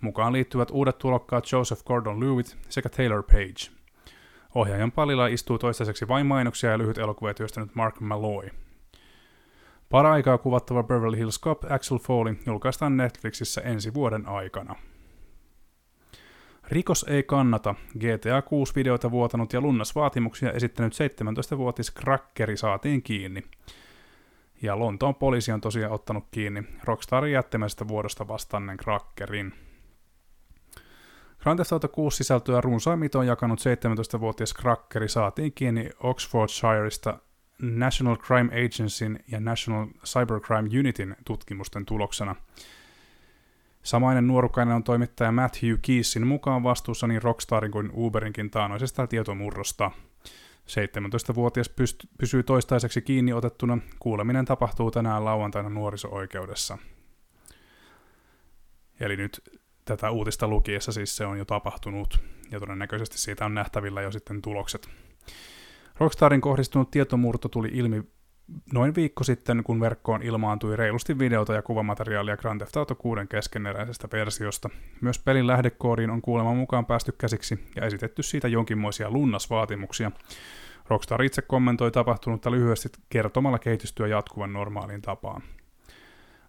Mukaan 0.00 0.32
liittyvät 0.32 0.70
uudet 0.70 0.98
tulokkaat 0.98 1.52
Joseph 1.52 1.82
Gordon-Lewitt 1.84 2.56
sekä 2.68 2.88
Taylor 2.88 3.22
Page. 3.22 3.76
Ohjaajan 4.54 4.92
palilla 4.92 5.26
istuu 5.26 5.58
toistaiseksi 5.58 6.08
vain 6.08 6.26
mainoksia 6.26 6.70
ja 6.70 6.78
lyhyt 6.78 6.98
elokuvia 6.98 7.34
työstänyt 7.34 7.74
Mark 7.74 8.00
Malloy. 8.00 8.50
Para-aikaa 9.88 10.38
kuvattava 10.38 10.82
Beverly 10.82 11.16
Hills 11.16 11.40
Cop 11.40 11.64
Axel 11.70 11.98
Foley 11.98 12.36
julkaistaan 12.46 12.96
Netflixissä 12.96 13.60
ensi 13.60 13.94
vuoden 13.94 14.28
aikana. 14.28 14.74
Rikos 16.68 17.06
ei 17.08 17.22
kannata. 17.22 17.74
GTA 17.98 18.40
6-videota 18.40 19.10
vuotanut 19.10 19.52
ja 19.52 19.60
lunnasvaatimuksia 19.60 20.52
esittänyt 20.52 20.92
17-vuotias 20.92 21.90
krakkeri 21.90 22.56
saatiin 22.56 23.02
kiinni. 23.02 23.42
Ja 24.62 24.78
Lontoon 24.78 25.14
poliisi 25.14 25.52
on 25.52 25.60
tosiaan 25.60 25.92
ottanut 25.92 26.24
kiinni 26.30 26.62
Rockstarin 26.84 27.32
jättimäisestä 27.32 27.88
vuodosta 27.88 28.28
vastanneen 28.28 28.78
Crackerin. 28.78 29.52
Grand 31.38 31.58
Theft 31.58 31.72
Auto 31.72 31.88
6 31.88 32.16
sisältöä 32.16 32.60
runsain 32.60 32.98
mitoon 32.98 33.26
jakanut 33.26 33.60
17-vuotias 33.60 34.54
Crackeri 34.54 35.08
saatiin 35.08 35.52
kiinni 35.52 35.90
Oxfordshireista 36.00 37.18
National 37.62 38.16
Crime 38.16 38.50
Agencyn 38.52 39.18
ja 39.28 39.40
National 39.40 39.86
Cybercrime 40.04 40.78
Unitin 40.78 41.16
tutkimusten 41.24 41.86
tuloksena. 41.86 42.34
Samainen 43.86 44.26
nuorukainen 44.26 44.74
on 44.74 44.84
toimittaja 44.84 45.32
Matthew 45.32 45.74
Keesin 45.82 46.26
mukaan 46.26 46.62
vastuussa 46.62 47.06
niin 47.06 47.22
Rockstarin 47.22 47.72
kuin 47.72 47.90
Uberinkin 47.94 48.50
taanoisesta 48.50 49.06
tietomurrosta. 49.06 49.90
17-vuotias 50.66 51.70
pyst- 51.70 52.08
pysyy 52.18 52.42
toistaiseksi 52.42 53.02
kiinni 53.02 53.32
otettuna. 53.32 53.78
Kuuleminen 53.98 54.44
tapahtuu 54.44 54.90
tänään 54.90 55.24
lauantaina 55.24 55.68
nuoriso-oikeudessa. 55.68 56.78
Eli 59.00 59.16
nyt 59.16 59.60
tätä 59.84 60.10
uutista 60.10 60.48
lukiessa 60.48 60.92
siis 60.92 61.16
se 61.16 61.26
on 61.26 61.38
jo 61.38 61.44
tapahtunut, 61.44 62.18
ja 62.50 62.60
todennäköisesti 62.60 63.18
siitä 63.18 63.44
on 63.44 63.54
nähtävillä 63.54 64.02
jo 64.02 64.12
sitten 64.12 64.42
tulokset. 64.42 64.88
Rockstarin 65.98 66.40
kohdistunut 66.40 66.90
tietomurto 66.90 67.48
tuli 67.48 67.68
ilmi 67.72 68.02
noin 68.72 68.94
viikko 68.94 69.24
sitten, 69.24 69.64
kun 69.64 69.80
verkkoon 69.80 70.22
ilmaantui 70.22 70.76
reilusti 70.76 71.18
videota 71.18 71.54
ja 71.54 71.62
kuvamateriaalia 71.62 72.36
Grand 72.36 72.60
Theft 72.60 72.76
Auto 72.76 72.94
6 72.94 73.26
keskeneräisestä 73.28 74.08
versiosta. 74.12 74.70
Myös 75.00 75.18
pelin 75.18 75.46
lähdekoodiin 75.46 76.10
on 76.10 76.22
kuulemma 76.22 76.54
mukaan 76.54 76.86
päästy 76.86 77.12
käsiksi 77.12 77.64
ja 77.76 77.86
esitetty 77.86 78.22
siitä 78.22 78.48
jonkinmoisia 78.48 79.10
lunnasvaatimuksia. 79.10 80.10
Rockstar 80.88 81.22
itse 81.22 81.42
kommentoi 81.42 81.90
tapahtunutta 81.90 82.50
lyhyesti 82.50 82.88
kertomalla 83.08 83.58
kehitystyö 83.58 84.06
jatkuvan 84.06 84.52
normaaliin 84.52 85.02
tapaan. 85.02 85.42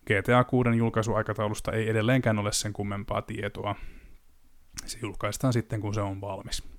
GTA 0.06 0.44
6 0.44 0.70
julkaisuaikataulusta 0.78 1.72
ei 1.72 1.90
edelleenkään 1.90 2.40
ole 2.40 2.52
sen 2.52 2.74
kummempaa 2.74 3.22
tietoa. 3.22 3.76
Se 4.86 5.00
julkaistaan 5.02 5.54
sitten, 5.54 5.82
kun 5.82 5.94
se 5.94 6.02
on 6.02 6.22
valmis. 6.22 6.77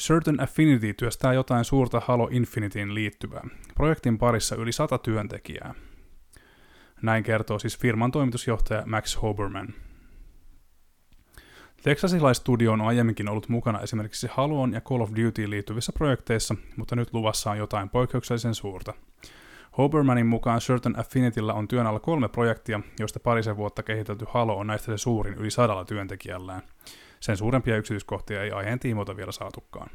Certain 0.00 0.42
Affinity 0.42 0.94
työstää 0.94 1.32
jotain 1.32 1.64
suurta 1.64 2.02
Halo 2.04 2.28
Infinityin 2.30 2.94
liittyvää. 2.94 3.48
Projektin 3.74 4.18
parissa 4.18 4.56
yli 4.56 4.72
sata 4.72 4.98
työntekijää. 4.98 5.74
Näin 7.02 7.24
kertoo 7.24 7.58
siis 7.58 7.78
firman 7.78 8.10
toimitusjohtaja 8.10 8.82
Max 8.86 9.22
Hoberman. 9.22 9.74
Texasilaistudio 11.82 12.72
on 12.72 12.80
aiemminkin 12.80 13.28
ollut 13.28 13.48
mukana 13.48 13.80
esimerkiksi 13.80 14.28
Haloon 14.30 14.72
ja 14.72 14.80
Call 14.80 15.00
of 15.00 15.10
Duty 15.10 15.50
liittyvissä 15.50 15.92
projekteissa, 15.92 16.54
mutta 16.76 16.96
nyt 16.96 17.14
luvassa 17.14 17.50
on 17.50 17.58
jotain 17.58 17.88
poikkeuksellisen 17.88 18.54
suurta. 18.54 18.94
Hobermanin 19.78 20.26
mukaan 20.26 20.60
Certain 20.60 20.98
Affinityllä 20.98 21.54
on 21.54 21.68
työn 21.68 21.86
alla 21.86 22.00
kolme 22.00 22.28
projektia, 22.28 22.80
joista 22.98 23.20
parisen 23.20 23.56
vuotta 23.56 23.82
kehitelty 23.82 24.24
Halo 24.28 24.56
on 24.56 24.66
näistä 24.66 24.86
se 24.86 24.98
suurin 24.98 25.34
yli 25.34 25.50
sadalla 25.50 25.84
työntekijällään. 25.84 26.62
Sen 27.20 27.36
suurempia 27.36 27.76
yksityiskohtia 27.76 28.42
ei 28.42 28.50
aiheen 28.50 28.78
tiimoilta 28.78 29.16
vielä 29.16 29.32
saatukaan. 29.32 29.90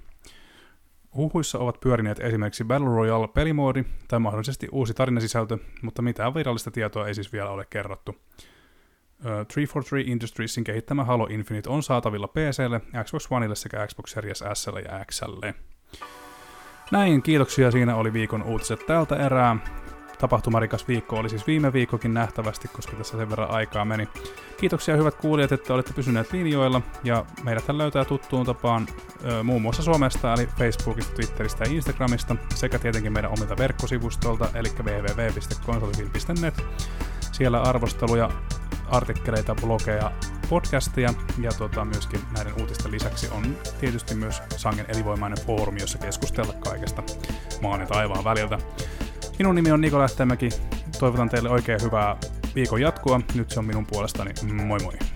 Huhuissa 1.15 1.59
ovat 1.59 1.79
pyörineet 1.79 2.19
esimerkiksi 2.19 2.63
Battle 2.63 2.89
Royale-pelimoodi 2.89 3.83
tai 4.07 4.19
mahdollisesti 4.19 4.67
uusi 4.71 4.93
tarinasisältö, 4.93 5.57
mutta 5.81 6.01
mitään 6.01 6.33
virallista 6.33 6.71
tietoa 6.71 7.07
ei 7.07 7.15
siis 7.15 7.33
vielä 7.33 7.49
ole 7.49 7.65
kerrottu. 7.69 8.11
Uh, 8.11 9.25
343 9.25 10.01
Industriesin 10.11 10.63
kehittämä 10.63 11.03
Halo 11.03 11.27
Infinite 11.29 11.69
on 11.69 11.83
saatavilla 11.83 12.27
PClle, 12.27 12.81
Xbox 13.03 13.27
Oneille 13.29 13.55
sekä 13.55 13.87
Xbox 13.87 14.09
Series 14.09 14.43
S 14.53 14.67
ja 14.67 15.05
XL. 15.05 15.47
Näin, 16.91 17.21
kiitoksia. 17.21 17.71
Siinä 17.71 17.95
oli 17.95 18.13
viikon 18.13 18.43
uutiset 18.43 18.85
tältä 18.85 19.15
erää 19.15 19.57
tapahtumarikas 20.17 20.87
viikko 20.87 21.15
oli 21.15 21.29
siis 21.29 21.47
viime 21.47 21.73
viikkokin 21.73 22.13
nähtävästi, 22.13 22.67
koska 22.67 22.95
tässä 22.95 23.17
sen 23.17 23.29
verran 23.29 23.51
aikaa 23.51 23.85
meni. 23.85 24.07
Kiitoksia 24.57 24.95
hyvät 24.97 25.15
kuulijat, 25.15 25.51
että 25.51 25.73
olette 25.73 25.93
pysyneet 25.93 26.33
linjoilla, 26.33 26.81
ja 27.03 27.25
meidät 27.43 27.69
löytää 27.69 28.05
tuttuun 28.05 28.45
tapaan 28.45 28.87
ö, 29.25 29.43
muun 29.43 29.61
muassa 29.61 29.83
somesta, 29.83 30.33
eli 30.33 30.47
Facebookista, 30.47 31.13
Twitteristä 31.13 31.63
ja 31.63 31.71
Instagramista, 31.71 32.35
sekä 32.55 32.79
tietenkin 32.79 33.13
meidän 33.13 33.31
omilta 33.31 33.57
verkkosivustolta, 33.57 34.49
eli 34.53 34.69
www.konsolivil.net. 34.83 36.63
Siellä 37.31 37.61
arvosteluja, 37.61 38.29
artikkeleita, 38.91 39.55
blogeja, 39.55 40.11
podcasteja 40.49 41.13
ja 41.41 41.51
tota, 41.51 41.85
myöskin 41.85 42.19
näiden 42.35 42.53
uutisten 42.61 42.91
lisäksi 42.91 43.27
on 43.31 43.57
tietysti 43.79 44.15
myös 44.15 44.41
sangen 44.57 44.85
elinvoimainen 44.87 45.45
foorumi, 45.45 45.81
jossa 45.81 45.97
keskustella 45.97 46.53
kaikesta 46.53 47.03
maan 47.61 47.79
ja 47.81 47.87
taivaan 47.87 48.23
väliltä. 48.23 48.59
Minun 49.39 49.55
nimi 49.55 49.71
on 49.71 49.81
Niko 49.81 49.99
Lähtemäki. 49.99 50.49
Toivotan 50.99 51.29
teille 51.29 51.49
oikein 51.49 51.81
hyvää 51.81 52.17
viikon 52.55 52.81
jatkoa. 52.81 53.21
Nyt 53.33 53.51
se 53.51 53.59
on 53.59 53.65
minun 53.65 53.85
puolestani. 53.85 54.31
Moi 54.53 54.79
moi. 54.79 55.14